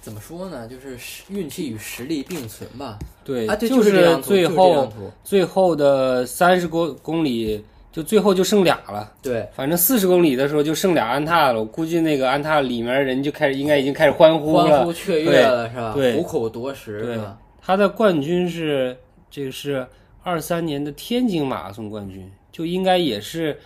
[0.00, 0.66] 怎么说呢？
[0.66, 2.98] 就是实运气与实力并存吧。
[3.24, 4.88] 对，啊，对，就是最后
[5.22, 7.64] 最后的三十公公里，
[7.98, 9.12] 就最后就剩俩了。
[9.20, 14.68] 对反正四十公里的时候就剩俩安踏了，我估计那个安踏里面人就开始应该已经开始欢呼了。
[14.68, 15.92] 欢呼雀跃了是吧？
[15.96, 17.36] 对虎口夺食对吧？
[17.60, 18.96] 他的冠军是
[19.28, 19.84] 这个是
[20.22, 23.58] 二三年的天津马拉松冠军，就应该也是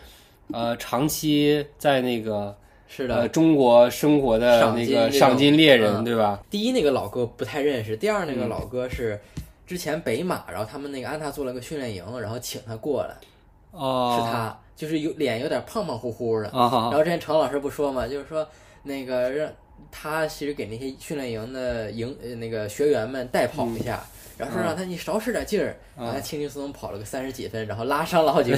[0.50, 2.56] 呃长期在那个
[2.88, 6.40] 是的，呃中国生活的赏那个赏金猎人，嗯对吧？
[6.48, 9.20] 第一那个老哥不太认识，第二嗯那个老哥是
[9.66, 13.14] 之前北马，然后他们那个安踏做了个训练营，然后请他过来，
[13.72, 16.48] 哦，是他，就是有脸有点胖胖乎乎的。
[16.50, 18.46] 啊，然后之前程老师不说嘛，就是说
[18.84, 19.50] 那个让
[19.90, 24.02] 他其实给那些训练营的营呃那个学员们代跑一下，
[24.38, 28.56] 然后说让他你少使点劲儿，然后他轻轻松松跑了个三十几分，然后拉伤了好几个。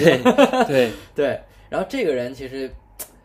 [0.67, 1.41] 对， 对，
[1.71, 2.71] 然后这个人其实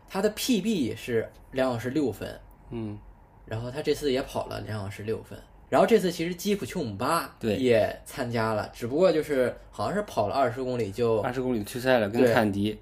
[0.09, 2.39] 他的 PB 是两小时六分，
[2.71, 2.97] 嗯，
[3.45, 5.37] 然后他这次也跑了两小时六分。
[5.69, 7.55] 然后这次其实基普丘姆巴对。
[7.55, 12.77] 也参加了，只不过就是好像是跑了二十公里就二十公里退赛了，跟坎迪。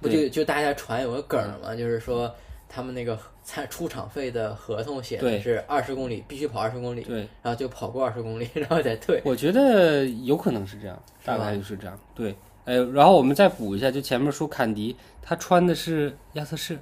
[0.00, 2.34] 不就就大家传有个梗儿嘛，就是说
[2.68, 5.40] 他们那个参出场费的合同写的对。
[5.40, 9.22] 是二十公里必须跑二十公里，对，然后就跑过二十公里， 然后再退。
[9.24, 11.98] 我觉得有可能是这样，大概就是这样。
[12.14, 12.34] 对，
[12.66, 16.80] 哎，然后我们再补一下，就前面说坎迪，他穿的是亚瑟士，还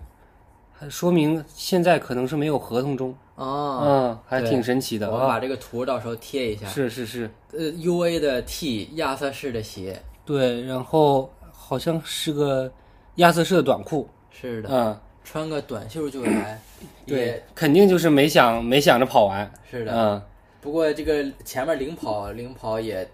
[0.88, 5.12] 说明现在可能是没有合同中，哦，嗯，还挺神奇的啊。
[5.12, 6.66] 我们把这个图到时候贴一下。
[6.66, 12.70] 是是是，呃，U A 的 T 亚瑟士的鞋，对，然后好像是个
[13.16, 16.60] 亚瑟士的短裤，是的，嗯，穿个短袖就来，
[17.06, 19.92] 对，肯定就是没想没想着跑完，是的。
[19.94, 20.22] 嗯，
[20.60, 23.08] 不过这个前面领跑领跑也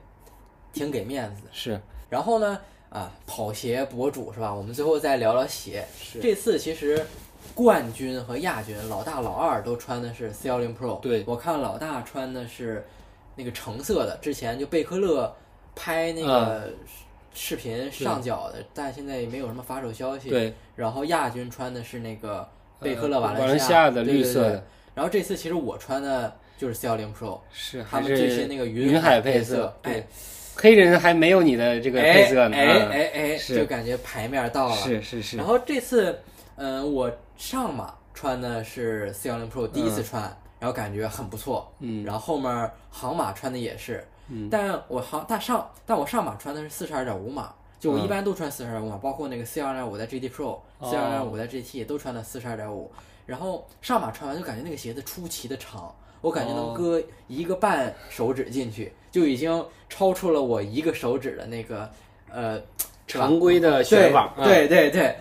[0.72, 1.48] 挺给面子的。
[1.52, 2.58] 是然后呢，
[2.88, 4.54] 啊，跑鞋博主是吧？
[4.54, 5.84] 我们最后再聊聊鞋。
[6.20, 7.04] 这次其实
[7.58, 11.00] 冠军和亚军老大老二都穿的是四幺零 Pro。
[11.00, 11.24] 对。
[11.26, 12.86] 我看老大穿的是
[13.34, 15.34] 那个橙色的，之前就贝克勒
[15.74, 16.72] 拍那个
[17.34, 20.30] 视频上脚的，但现在也没有什么发售消息。
[20.30, 22.48] 对，然后亚军穿的是那个
[22.78, 24.64] 贝克勒呃瓦瓦伦西亚亚的绿色的。
[24.94, 30.06] 然后这次其实我穿的就是四幺零 Pro，是他们最新那个云海配色，对哎，
[30.54, 33.10] 黑人还没有你的这个配色呢，哎嗯哎。
[33.14, 34.76] 哎，是就感觉牌面到了。
[34.76, 36.16] 是是是然，后这次，
[36.54, 40.22] 嗯、我上马穿的是四幺零 Pro，第一次穿，
[40.58, 41.72] 然后感觉很不错。
[41.78, 42.04] 嗯。
[42.04, 44.50] 然后后面航马穿的也是，嗯。
[44.50, 48.04] 但我航但上但我上马穿的是四十二点五码，就我嗯。
[48.04, 52.90] 一般都穿四十二点五码，包括那个四幺点五在 GT Pro、四幺点五在 GT 都穿的四十二点五。
[53.24, 56.74] 然后上马穿完就感觉那个鞋子出奇的长，我感觉能哦。
[56.74, 61.88] 搁一个半手指进去，就已经超出了我一个手指的那个
[62.32, 62.60] 呃
[63.06, 65.14] 常规的选法，对对对，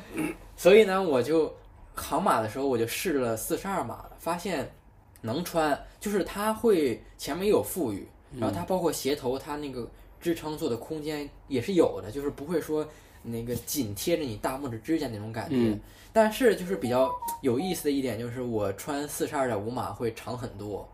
[0.56, 1.54] 所以呢，我就
[1.98, 4.72] 扛马的时候我就试了四十二码的，发现
[5.20, 8.08] 能穿，就是它会前面也有富裕，
[8.40, 9.86] 然后它包括鞋头它那个
[10.22, 12.88] 支撑做的空间也是有的，就是不会说
[13.24, 15.56] 那个紧贴着你大拇指指甲那种感觉。
[15.56, 15.80] 嗯
[16.14, 20.88] 但是就是比较有意思的一点就是我穿四十二点五码会长很多，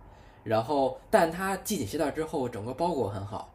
[0.44, 3.50] 然后但它系紧鞋带之后整个包裹很好，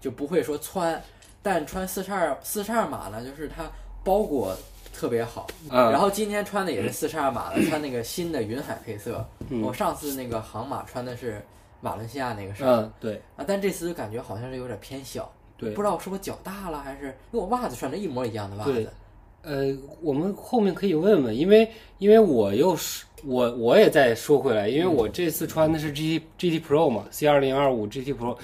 [0.00, 1.00] 就不会说窜。
[1.40, 3.70] 但穿四十二四十二码呢，就是它
[4.02, 4.56] 包裹
[4.92, 5.46] 特别好。
[5.70, 5.90] 嗯。
[5.90, 9.26] 然后今天穿的也是四十二码的， 穿那个新的云海配色。
[9.48, 9.62] 嗯。
[9.62, 11.42] 我上次那个航马穿的是
[11.80, 12.64] 马伦西亚那个色。
[12.64, 13.14] 嗯，对。
[13.36, 15.70] 啊，但这次就感觉好像是有点偏小，对。
[15.70, 18.92] 不知道是我脚大了还是因为我袜子穿着一模一样的袜子。
[19.44, 21.68] 呃，我们后面可以问问，因为
[21.98, 28.36] 因为我又是我我也再说回来，因为我这次穿的是 G T GT Pro 嘛，C 二零二五 GT Pro，、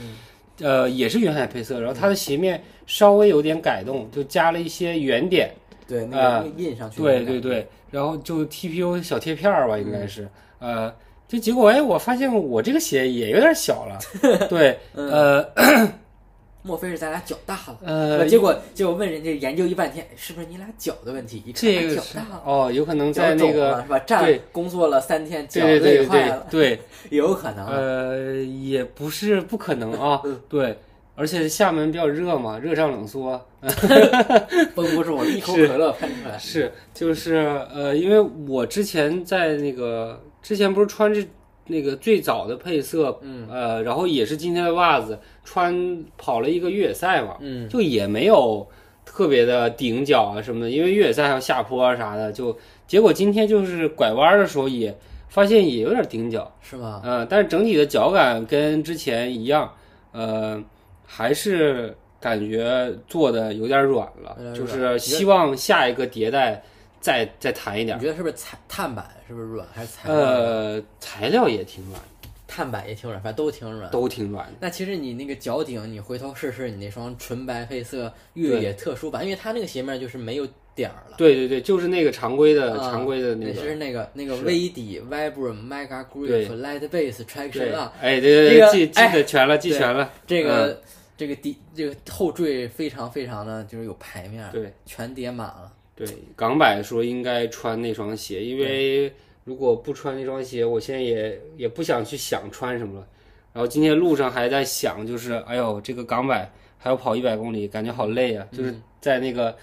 [0.59, 5.55] 呃，也是云海配色，然后它的鞋面稍微有点改动，就加了一些圆点，
[5.89, 7.03] 对，那啊个印上去。
[7.03, 7.41] 对对。
[7.41, 10.29] 对，然后就 TPU 小贴片儿吧，应该是，
[10.59, 10.95] 呃，
[11.27, 13.99] 就结果哎，我发现我这个鞋也有点小了，
[14.49, 15.43] 对，呃
[16.61, 17.79] 莫非是咱俩脚大了？
[17.83, 21.43] 呃，结果结果问人家研究一半天，是不是你俩脚的问题？
[21.47, 23.99] 一看这个脚大了，哦，有可能在那个是吧？
[24.01, 26.81] 站工作了三天，脚对子对对对也坏了， 对。
[27.11, 27.67] 也有可能。
[27.69, 30.77] 呃，也不是不可能啊，嗯对，
[31.19, 33.45] 而且厦门比较热嘛，热胀冷缩，
[34.75, 36.39] 绷不住， 一口可乐喷出来。
[36.39, 37.35] 是就是
[37.75, 41.27] 呃，因为我之前在那个之前不是穿这
[41.67, 48.67] 那个最早的配色，嗯呃，然后也是今天的袜子，穿跑了一个越野赛嘛，嗯，就也没有
[49.05, 52.57] 特别的顶脚啊什么的，因为越野赛还有下坡啊啥的，就
[52.87, 54.97] 结果今天就是拐弯的时候也
[55.29, 56.51] 发现也有点顶脚。
[56.63, 57.03] 是吗？
[57.05, 59.71] 嗯，但是整体的脚感跟之前一样，
[60.13, 60.63] 呃，
[61.11, 66.63] 还是感觉做的有点软了就是希望下一个迭代
[67.01, 68.03] 再再弹一点你。
[68.03, 70.19] 觉得是不是材碳板是不是软还是材料？
[70.19, 71.99] 呃，材料也挺软，
[72.47, 73.91] 碳板也挺软，反正都挺软。
[73.91, 74.47] 都挺软。
[74.61, 81.17] 那其实你那个脚顶，你回头试试你那双纯白配色越野特殊版，因为它那个鞋面就是没有点儿了。
[81.17, 83.53] 对对对，就是那个常规的、啊常规的那个。
[83.53, 90.11] 那是那个那个是微底 Vibram Mega 对 Grip Light Base Traction 对啊，，哎，对对这个对，记记哎得全了，记全了。
[90.27, 90.81] 这个、
[91.19, 95.71] 这个底这个后缀非常非常的就是有排面，对，全叠满了。
[95.97, 96.07] 对，
[96.37, 99.13] 港百说应该穿那双鞋，因为
[99.43, 103.07] 如果不穿那双鞋，我现在也也不想去想穿什么了。
[103.53, 106.49] 然后今天路上还在想，就是哎呦，这个港百
[106.79, 108.47] 还要跑一百公里，感觉好累啊！
[108.53, 109.57] 就是在那个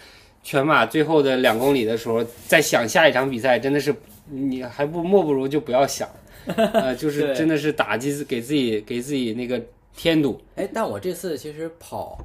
[0.44, 3.96] 全马最后的两公里的时候，在想下一场比赛，真的是
[4.30, 6.10] 你还不莫不如就不要想，
[6.74, 9.62] 呃，就是真的是打击自给自己给自己那个
[9.96, 10.42] 添堵。
[10.56, 12.18] 哎，但我这次其实跑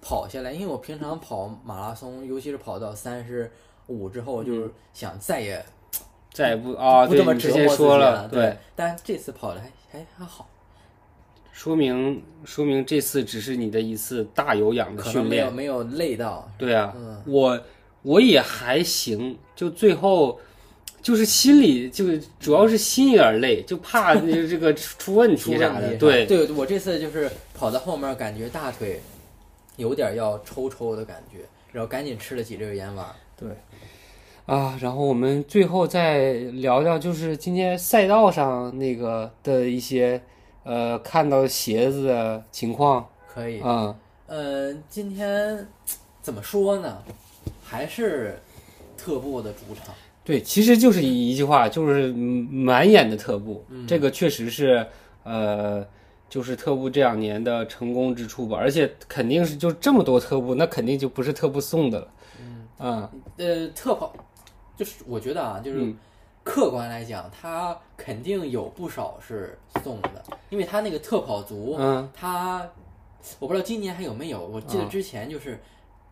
[0.00, 3.50] 跑下来，因为我平常跑马拉松，尤其是跑到三十
[3.86, 5.64] 五之后，就是想再也
[6.32, 8.28] 再也不啊，不这么对你之前折磨自己说了。
[8.28, 10.48] 对，但这次跑的还还还好，
[11.52, 15.44] 说明说明这次只是你的一次大有氧的训练。
[15.52, 16.48] 没有没有累到。
[16.56, 17.60] 对啊，嗯我
[18.02, 20.38] 我也还行，就最后
[21.00, 25.96] 就是心里就是主要是心有点累，就怕就是这个出出问题啥的。
[25.96, 29.00] 对， 对，我这次就是跑到后面，感觉大腿
[29.76, 31.38] 有点要抽抽的感觉，
[31.72, 33.06] 然后赶紧吃了几粒盐丸。
[33.36, 33.48] 对
[34.46, 40.20] 啊，然后我们最后再聊聊，就是今天赛道上那个的一些
[40.64, 43.94] 呃看到鞋子的情况可以，啊、
[44.26, 45.66] 呃，今天
[46.20, 47.02] 怎么说呢？
[47.62, 48.38] 还是
[48.96, 49.94] 特步的主场。
[50.28, 54.86] 对，其实就是一一句话，就是嗯满眼的特步，这个确实是
[55.24, 55.82] 呃，
[56.28, 58.58] 就是特步这两年的成功之处吧。
[58.58, 62.08] 而且肯定是就这么多特步，那肯定就不是特步送的了。
[62.78, 63.08] 嗯
[63.38, 64.14] 呃，特跑
[64.76, 65.96] 就是我觉得啊，就是嗯
[66.44, 72.68] 客观来讲，它肯定有不少是送的，因为它那个特跑族，嗯它
[73.38, 75.58] 我不知道今年还有没有，我记得之前就是。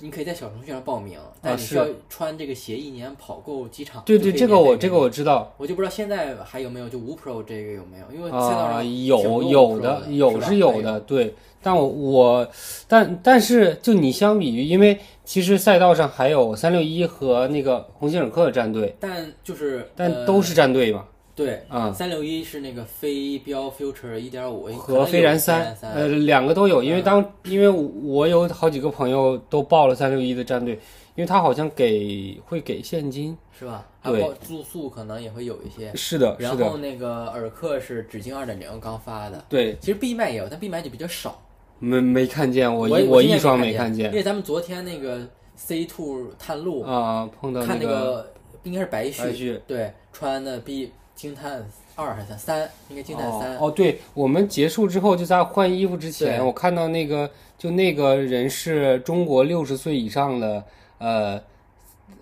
[0.01, 4.03] 你可以在小程序上报名，但是需要穿这个鞋一年跑够几场。
[4.05, 8.05] 对对，这个我这个我知道我就不知道现在还有没有，就无 Pro 这个有没有？
[8.15, 11.35] 因为赛道啊，上挺有有的，有是有的，对。
[11.63, 12.49] 但我我
[12.87, 21.05] 但但是就你相比于，因为其实赛道上还有三六一和那个鸿星尔克的战队，但就是但都是战队嘛，
[21.37, 30.73] 对，啊、三六一是那个飞标 Future 一点五和飞燃三三，呃，两个都有，因为当因为我有好几个朋友都报了三六一的战队，
[31.15, 33.87] 因为他好像给会给现金，是吧？
[34.01, 35.95] 还对有住宿可能也会有一些。
[35.95, 41.39] 是的，是然后，那个尔克是纸巾二点零刚发的，对，其实闭麦也有，但闭麦就比较少。
[41.79, 45.21] 没没看见我我一我一双没看见因为咱们昨天那个
[45.57, 48.33] C two 探路啊，碰到看那个个
[48.63, 51.65] 应该是白白旭，对，穿的比惊叹
[51.97, 53.57] 二还是三三，应该惊叹三。
[53.57, 60.63] 哦哦，对，我们结束之后就在换衣服之前，我看到那个就那个人是中国六十岁以上的
[60.99, 61.41] 呃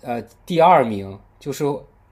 [0.01, 1.63] 呃第二名，就是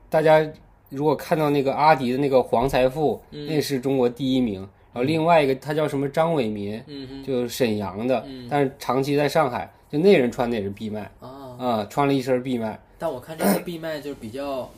[0.10, 0.46] 大家
[0.90, 4.68] 如果看到那个阿迪的那个黄财富，那是中国第一名。
[4.94, 12.80] 然后另外一个他叫什么张伟民，嗯，就是沈阳的，但是长期在上海，就那人穿的也是闭麦啊，啊、穿了一身闭麦。
[13.00, 14.70] 但我看这个闭麦就是比较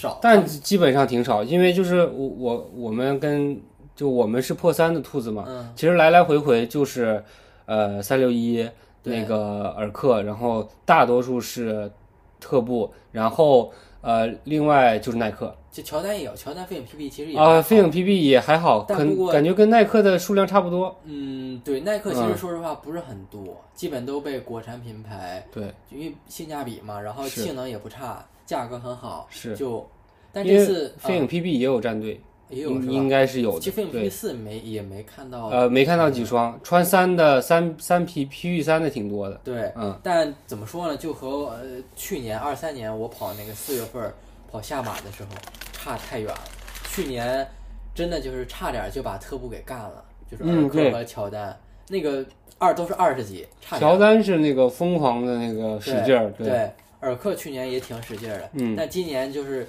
[0.00, 3.60] 少，但基本上挺少，因为就是我我我们跟
[3.94, 5.72] 就我们是破三的兔子嘛，嗯。
[5.74, 7.22] 其实来来回回就是
[7.64, 8.68] 呃三六一
[9.04, 11.90] 那个尔克，然后大多数是
[12.38, 13.72] 特步，然后
[14.02, 15.56] 呃另外就是耐克。
[15.72, 20.98] 就乔丹也有，乔丹飞影 PP 其实也啊，飞影 PB 也还好，但不过感觉跟耐克的数量差不多。
[21.04, 22.30] 嗯，对，耐克其嗯。
[22.30, 29.86] 实说实话不是很多，基本都被国产品牌，对，因为性价比嘛，然后性能也不差，价格很好，是就，
[30.32, 32.70] 但这次飞影啊 PB 也有战队，也有？
[32.80, 34.08] 应该是有的其实飞影对。
[34.08, 40.96] 四没也没看到，呃，没看到几双穿三的三三 P PB 三的挺多的，对，嗯，但怎么说呢？
[40.96, 41.62] 就和呃
[41.96, 44.14] 去年二三年我跑那个四月份儿
[44.50, 45.30] 跑下马的时候
[45.72, 46.40] 差太远了。
[46.88, 47.46] 去年
[47.94, 51.54] 真的就是差点就把特步给干了，就是尔克和乔丹、
[51.88, 52.24] 那个
[52.58, 56.70] 二都是二十几，差点乔丹是那个疯狂的那个使劲儿，对，
[57.00, 59.68] 尔克去年也挺使劲儿的，嗯但今年就是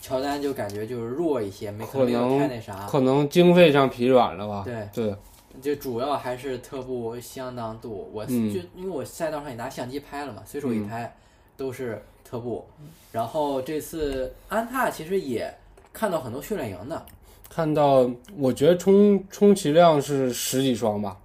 [0.00, 4.64] 乔丹就感觉就是弱一些，没可能太那啥，可能经费上疲软了吧？
[4.64, 5.16] 对对，
[5.60, 8.10] 就主要还是特步相当度。
[8.12, 11.12] 我就、嗯因为我赛道上也拿相机拍了嘛，随手一拍、
[11.56, 12.64] 都是特步。
[13.12, 15.52] 然后这次安踏其实也
[15.92, 17.06] 看到很多训练营的，
[17.48, 21.16] 看到我觉得充充其量是十几双吧，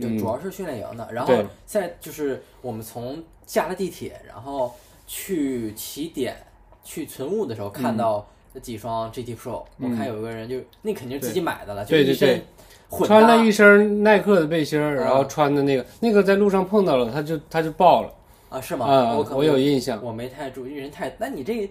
[0.00, 1.08] 对嗯主要是训练营的。
[1.12, 3.22] 然后对在就是我们从
[3.52, 4.74] 下了地铁，然后
[5.06, 6.34] 去起点
[6.82, 7.82] 去存物的时候嗯。
[7.82, 12.42] 看到那几双 GT Pro，、我看有一个人就那肯定是自己买的了，对对就一身
[12.88, 18.10] 混穿了一身耐克的背心儿，啊然后穿的那个那个在路上碰到了，他就他就爆了
[18.48, 18.86] 啊是吗？
[18.86, 21.70] 啊，我有印象，我没太注意，人太，那你这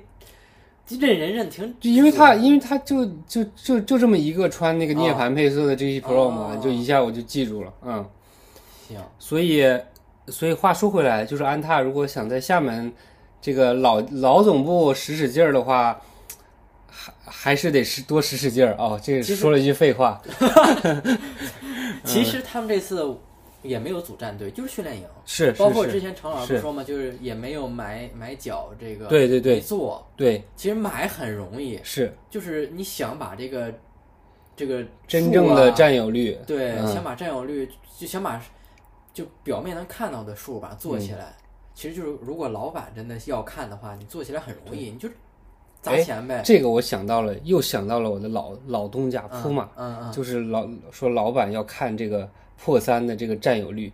[0.87, 8.05] 认人认挺，就因为他因为他就就就就这么一个穿那个涅啊槃配色的 GT Pro 嘛，哦就一下我就记住了，嗯，
[8.87, 9.63] 行，所以
[10.27, 12.91] 所以话说回来，就是安踏如果想在厦门
[13.41, 16.01] 这个老老总部使使劲儿的话。
[16.93, 20.21] 还还是得使多使使劲儿哦，这个说了一句废话。
[22.03, 23.17] 其实他们这次
[23.63, 25.03] 也没有组战队，就是训练营。
[25.25, 30.05] 是包括是是，之前程老师是说嘛，就是也没有买买脚这个，对对对没做。
[30.17, 33.73] 对，其实买很容易，是就是你想把这个
[34.55, 36.37] 这个真正的占有率。
[36.45, 37.67] 对，嗯想把占有率，
[37.97, 38.39] 就想把
[39.13, 41.35] 就表面能看到的数吧做起来。
[41.73, 45.09] 其实就是如果老板真的要看的话，你做起来很容易，你就
[45.81, 46.41] 砸哎钱呗。
[46.43, 53.91] 这个我想到了，又想到了我的老老东家嗯铺马，嗯嗯就是老说老板要看这个破三的这个占有率，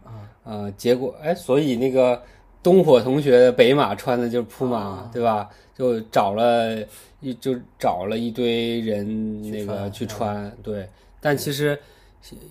[0.75, 2.21] 结果哎，所以那个
[2.63, 5.49] 东火同学的北马穿的就是铺马对吧？
[5.77, 6.75] 就找了
[7.21, 10.89] 一就找了一堆人那个去穿，对，
[11.21, 11.79] 但其实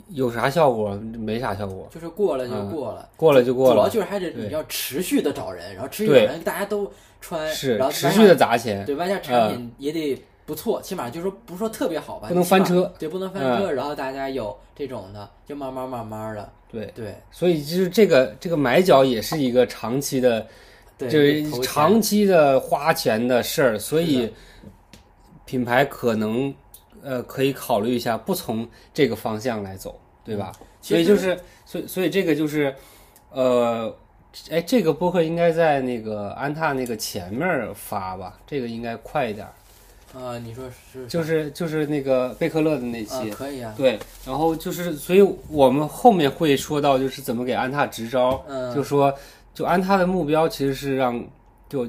[0.08, 0.94] 有啥效果？
[1.18, 6.90] 没啥效果，就是过了就嗯过了，过了就过了，主要就是还得你要持续的找人，然后持续找人，大家都
[7.20, 16.86] 穿，是然后持续的砸钱，对，外加产品也得不错，起码就是说不是说特别好吧，不能翻车，嗯对，不能翻车，然后大家有这种的，就慢慢慢慢的，对。
[16.94, 20.46] 对，所以就是这个这个买脚也是一个长期的
[20.96, 24.32] 对就是长期的花钱的事儿，所以
[25.44, 26.54] 品牌可能
[27.06, 30.50] 呃可以考虑一下不从这个方向来走，对吧？
[30.82, 32.74] 所以就是，所以所以这个就是，
[33.30, 33.94] 呃，
[34.50, 39.52] 哎，这个播客应该在那个安踏那个前面发吧，这个应该快一点儿。
[40.18, 49.14] 啊，你说是就是就是那个贝克勒的那啊期，，可以啊，对，然后就是，所以我们后面会说到，就是怎么给安踏支招，嗯，就说
[49.54, 51.22] 就安踏的目标其实是让
[51.68, 51.86] 就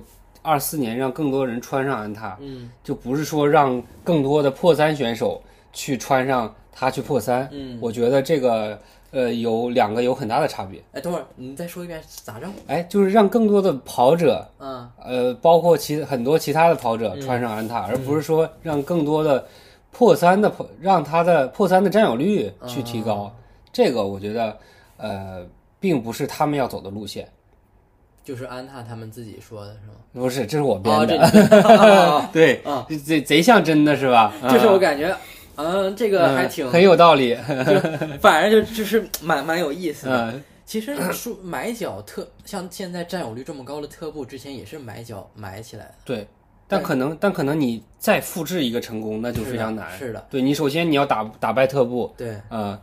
[0.47, 5.41] 二四年让更多人穿上安踏，嗯就不是说让更多的破三选手
[5.73, 7.47] 去穿上它去破三。
[7.51, 8.79] 嗯，我觉得这个
[9.11, 12.47] 呃有两个有很大的差别，哎，等会儿你再说一遍咋着？
[12.67, 19.45] 哎，就是让更多的跑者嗯呃，包括其很多其他的跑者嗯穿上安踏，而不是说让更多的
[19.91, 23.13] 破三的破，让他的破三的占有率去提高。
[23.13, 23.31] 哦
[23.73, 24.57] 这个我觉得，
[24.97, 25.45] 呃，
[25.79, 27.29] 并不是他们要走的路线，
[28.27, 29.93] 就是安踏他们自己说的是吗？
[30.11, 32.61] 不是，这是我编哦，的， 对，
[32.97, 34.33] 贼贼像真的是吧？
[34.51, 35.15] 就是我啊感觉，
[35.55, 37.33] 嗯，这个还挺嗯，很有道理，
[38.19, 40.31] 反正就就是蛮蛮有意思的。
[40.33, 46.27] 嗯，其实说买脚特像现在占有率这么高的特步，之前也是买脚买起来的，对。
[46.69, 49.87] 但可能，但可能你再复制一个成功，那就非常难。
[49.97, 52.77] 是的，对你首先你要打打败特步，对嗯，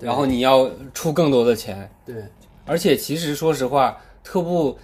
[0.00, 2.14] 对然后你要出更多的钱，对，
[2.64, 3.94] 而且其实说实话，
[4.26, 4.76] 特步，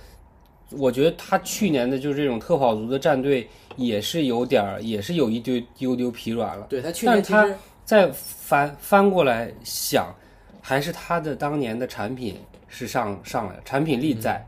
[0.71, 6.65] 我觉得他去年的就是这种特跑族的战队也是有点儿，也是有一丢丢丢疲软了。
[6.71, 10.15] 对他去但是他年其实再翻翻过来想，
[10.61, 12.37] 还是他的当年的产品
[12.69, 14.47] 是上上来了，产品力在，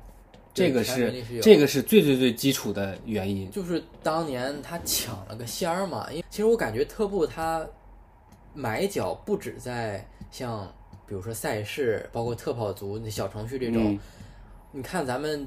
[0.54, 3.50] 这个是是这个是最最最基础的原因。
[3.50, 7.66] 就是当年他抢了个先儿嘛，因为其实我感觉特步他
[8.54, 10.72] 买脚不止在像
[11.06, 13.98] 比如说赛事，包括特跑族那小程序这种，嗯
[14.76, 15.46] 你看咱们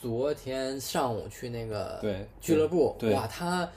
[0.00, 3.68] 昨天上午去那个对俱乐部，对哇，他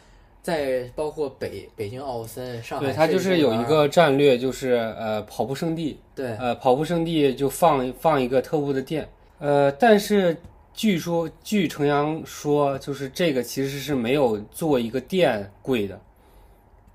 [0.44, 9.10] 在包括北北京奥森、上海对，他就是有一个战略，就是呃跑步圣地，对呃，跑步圣地就放放一个特步的店，
[9.40, 10.38] 呃，但是
[10.72, 16.00] 据说据程阳说，就是这个其实是没有做一个店贵的，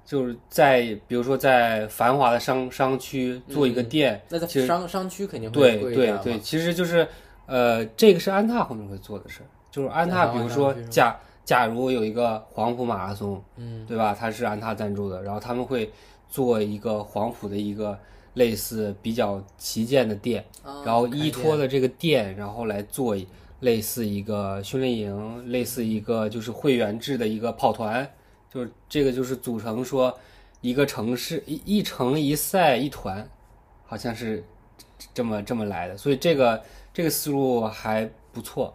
[0.04, 7.04] 就是在比如说在繁华的商商区做一个店，那在商商区肯定会对贵一点嘛对对，其实就是
[7.50, 14.16] 呃，这个是安踏后面会做的事儿，就是安踏，比如说假假如有一个黄埔马拉松，嗯对吧？
[14.18, 15.90] 它是安踏赞助的，然后他们会
[16.28, 17.98] 做一个黄埔的一个
[18.34, 23.26] 类似比较旗舰的店，啊然后依托的这个店，然后来做一
[23.60, 28.08] 类似一个训练营，类似一个就是会员制的一个跑团，
[28.48, 30.16] 就是这个就是组成说
[30.60, 33.28] 一个城市一一城一赛一团，
[33.84, 34.44] 好像是
[35.12, 38.74] 这么这么来的，所以这个这个思路还不错，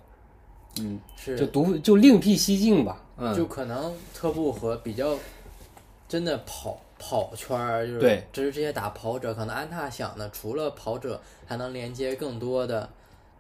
[0.80, 1.38] 嗯，是。
[1.38, 5.16] 就独就另辟蹊径吧，嗯，就可能特步和比较
[6.08, 8.24] 真的跑跑圈儿，就是对。
[8.32, 12.90] 只是这些打跑者，可能安踏想的除了跑者，还能连接更多的，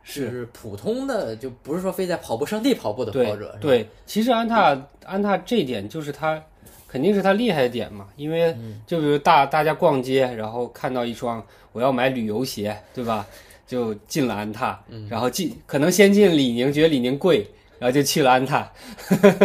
[0.03, 6.41] 就是普通的，就不是说非在跑步圣地跑步的跑者，对，其实安踏安踏这一点就是它
[6.87, 8.81] 肯定是它厉害的点嘛，因为嗯。
[8.85, 13.25] 就比如大大家逛街，然后看到一双我要买旅游鞋，对吧？
[13.67, 15.07] 就进了安踏，嗯。
[15.09, 17.47] 然后进可能先进李宁，觉得李宁贵，
[17.79, 18.71] 然后就去了安踏，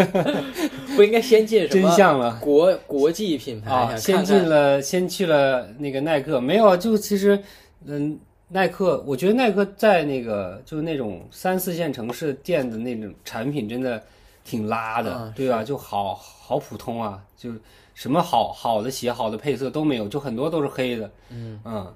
[0.96, 2.38] 不应该先进什真相了。
[2.40, 7.38] 国国际品牌啊，想先进了，先去了那个耐克，没有啊，就其实，
[7.86, 8.18] 嗯，
[8.48, 14.02] 耐克，我觉得耐克在那个就是那种三四线城市店的那种产品真的
[14.44, 15.62] 挺拉的，嗯对吧？
[15.64, 17.50] 就好好普通啊，就
[17.94, 21.60] 什么好好的鞋、好的配色都没有，就很多都是黑的，嗯。
[21.64, 21.94] 嗯，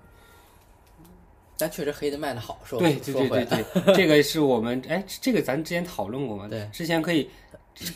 [1.59, 6.47] 但确实黑的卖的好，是吧对对对对对，这个是我们哎，这个咱之前讨论过吗？
[6.49, 7.29] 对，之前可以。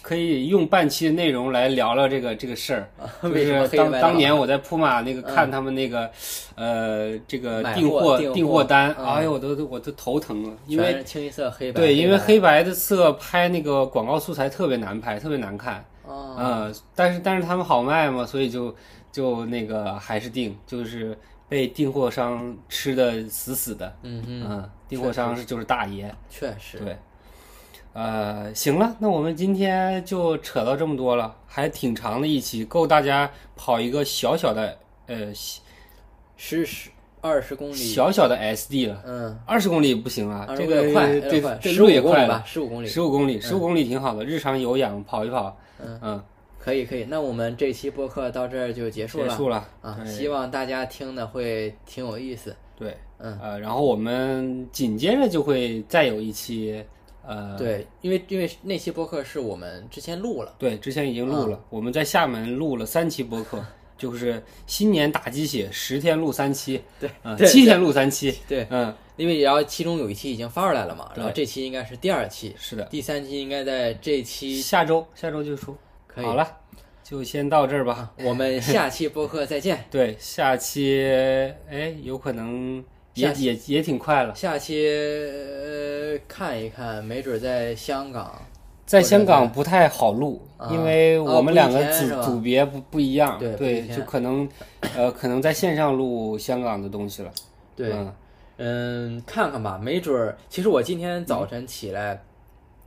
[0.02, 2.90] 可以用半期的内容来聊聊这个这个事儿，
[3.22, 6.10] 就是当当年我在铺马那个嗯看他们那个，
[6.56, 15.74] 呃，这个订货订货货单，嗯哎呦，我都我都头疼了，因为清一色黑白，对，因为黑白的色拍那个广告素材特别难拍，特别难看，
[16.05, 18.74] 啊，嗯，但是但是他们好卖嘛，所以就
[19.12, 21.16] 就那个还是定，就是
[21.49, 26.97] 被订货商吃的死死的，嗯嗯，嗯，订货商是就是大爷，确实，对，
[27.95, 35.33] 呃，行了，那我们今天就扯到这么多了，还挺长的一期，够大家跑一个小小的呃
[36.37, 39.03] 十十二十公里，小小的 SD 了。
[39.07, 41.41] 嗯，二十公里不行啊，这个快，对
[41.73, 45.99] 十路也快五公里吧，，十五公里，十五公里，十五公里挺好的，日常有氧跑一跑，嗯。
[46.03, 46.25] 嗯，
[46.59, 47.05] 可以可以。
[47.05, 49.28] 那我们这期播客到这儿就结束了。
[49.28, 49.68] 结束了。
[49.80, 52.55] 啊，希望大家听的会挺有意思。
[52.76, 53.39] 对，嗯。
[53.40, 56.85] 呃，然后我们紧接着就会再有一期
[57.26, 63.62] 呃，对，因为因为那期播客是我们之前录了，对，之前已经录了，我们在厦门录了三期播客，
[63.98, 75.76] 就是新年打鸡血，十天录三期，对嗯，对七天录三期，对，嗯，因为然后其中有一期已经发出来了嘛，然后这期应该是第二期，是的，第三期应该在这期下周下周就出，
[76.19, 76.27] 可以。
[76.27, 76.47] 好，了，
[77.05, 78.11] 就先到这儿吧。
[78.24, 79.85] 我们下期播客再见。
[79.89, 81.01] 对，下期
[81.70, 82.85] 哎，有可能
[83.15, 88.35] 也也也挺快了，下期呃看一看，没准在香港。
[88.85, 94.49] 在香港不太好录，啊因为我们两个组、组别不不一样，对就可能
[94.97, 97.31] 呃可能在线上录香港的东西了。
[97.77, 98.12] 对，嗯
[98.57, 100.36] 嗯，看看吧，没准儿。
[100.49, 102.19] 其实我今天早晨起来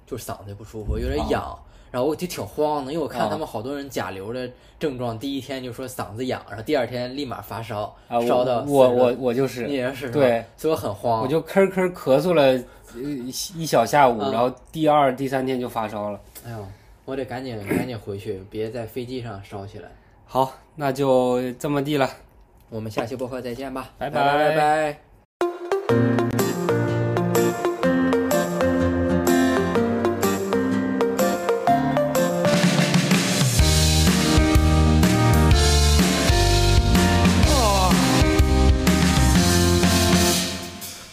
[0.08, 1.56] 就嗓子不舒服，有点痒，
[1.92, 4.50] 然后我就挺慌的，因为我看啊他们好多人甲流的
[4.80, 11.22] 症状，第一天就说嗓子痒，然后第二天立马发烧，啊，烧到我我我我就是你也是对，所以我很慌。
[11.22, 12.58] 我就咳咳咳嗽了
[12.96, 16.20] 一一小下午，啊然后第二、第三天就发烧了。
[16.46, 16.68] 哎呦，
[17.06, 19.90] 我得赶紧赶紧回去，别在飞机上烧起来。
[20.26, 22.10] 好，那就这么地了。
[22.70, 25.11] 我们下期播客再见吧，拜拜拜拜拜。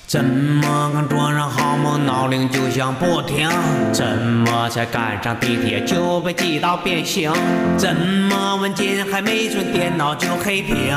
[0.08, 3.46] 怎么刚装上好梦，闹铃就响不停？
[3.92, 7.30] 怎么才赶上地铁就被挤到变形？
[7.76, 10.96] 怎么文件还没存，电脑就黑屏？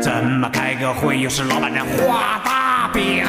[0.00, 3.22] 怎么开个会又是老板让画大饼？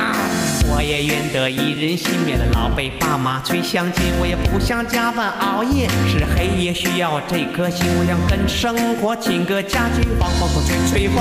[0.71, 11.17] 我也愿得一人心免得老被爸妈催相亲，我也不想加班熬夜，是黑夜需要这颗心，我想跟生活请个假期，放放风吹吹风。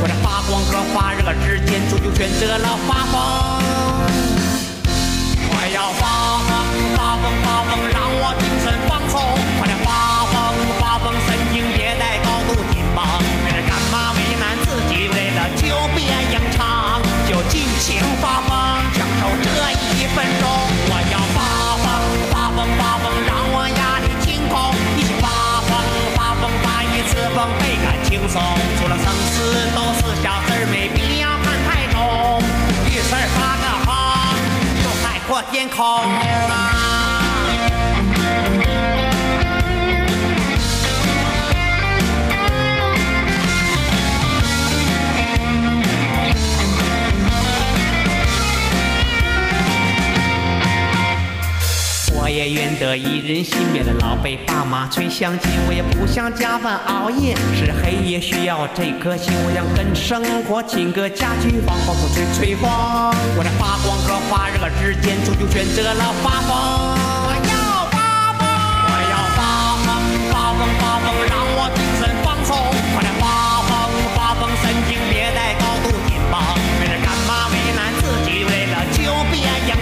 [0.00, 3.14] 我在发光和发热之间，终究选择了发疯。
[5.52, 6.50] 我要发疯，
[6.96, 9.49] 发疯，发疯，让我精神放松。
[18.20, 18.50] 发疯，
[18.94, 19.48] 享受这
[19.96, 20.44] 一分钟。
[20.88, 21.40] 我要发
[21.82, 21.88] 疯，
[22.30, 24.54] 发疯，发疯，让我压力清空。
[24.96, 25.26] 一起发
[25.64, 25.72] 疯，
[26.14, 28.40] 发疯，发一次疯，倍感轻松。
[28.78, 32.42] 除了生死都是小事，没必要看太重。
[32.86, 33.88] 遇事发个疯，
[34.82, 36.89] 就海阔天空。
[52.30, 62.70] 我也愿得一人心免的老被爸妈催相亲，我也不想加班熬夜，是黑夜需要这颗心，我想跟生活请个假期，放放风吹吹风。
[63.34, 66.54] 我在发光和发热之间，终究选择了发疯。
[67.26, 67.98] 我要发
[68.38, 69.90] 疯，我要发疯，
[70.30, 72.54] 发疯发疯，让我精神放松。
[72.94, 76.38] 我在发疯发疯，神经别再高度紧绷，
[76.78, 78.46] 为了干嘛为难自己？
[78.46, 79.02] 为了就
[79.34, 79.74] 别硬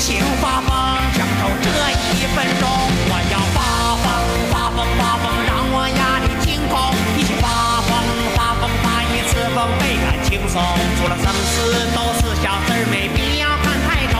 [0.00, 0.74] 情发疯，
[1.14, 1.68] 享受这
[2.12, 2.68] 一分钟。
[3.08, 3.58] 我要发
[4.02, 4.06] 疯，
[4.50, 6.74] 发疯，发疯，让我压力清空。
[7.16, 7.90] 一起发疯，
[8.34, 10.60] 发疯，发一次疯，倍感轻松。
[10.98, 11.54] 除了生死
[11.94, 14.18] 都是小事，没必要看太重。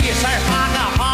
[0.00, 1.04] 遇事发个疯，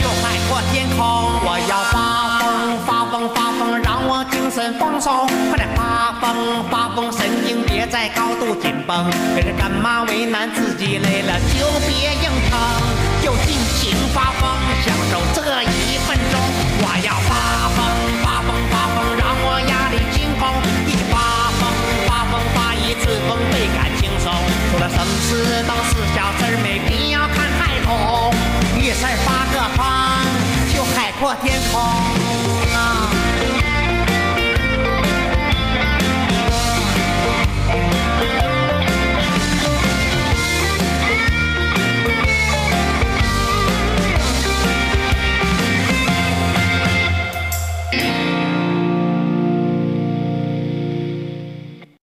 [0.00, 1.04] 就海阔天空。
[1.44, 5.26] 我要发疯，发疯，发疯，让我精神放松。
[5.50, 9.08] 快点发疯，发疯，神经病在高度紧绷。
[9.36, 10.98] 可是干嘛为难自己？
[10.98, 12.58] 累了就别硬撑，
[13.22, 14.50] 就尽情发疯，
[14.84, 16.34] 享受这一分钟。
[16.82, 17.78] 我要发疯，
[18.18, 20.42] 发疯，发疯，让我压力清空。
[20.90, 21.14] 一发
[21.54, 21.62] 疯，
[22.08, 24.26] 发疯，发一次疯，倍感轻松。
[24.72, 28.34] 除了生死都是小事，没必要看太重。
[28.76, 29.86] 遇事发个疯，
[30.74, 31.80] 就海阔天空
[32.74, 33.23] 啊！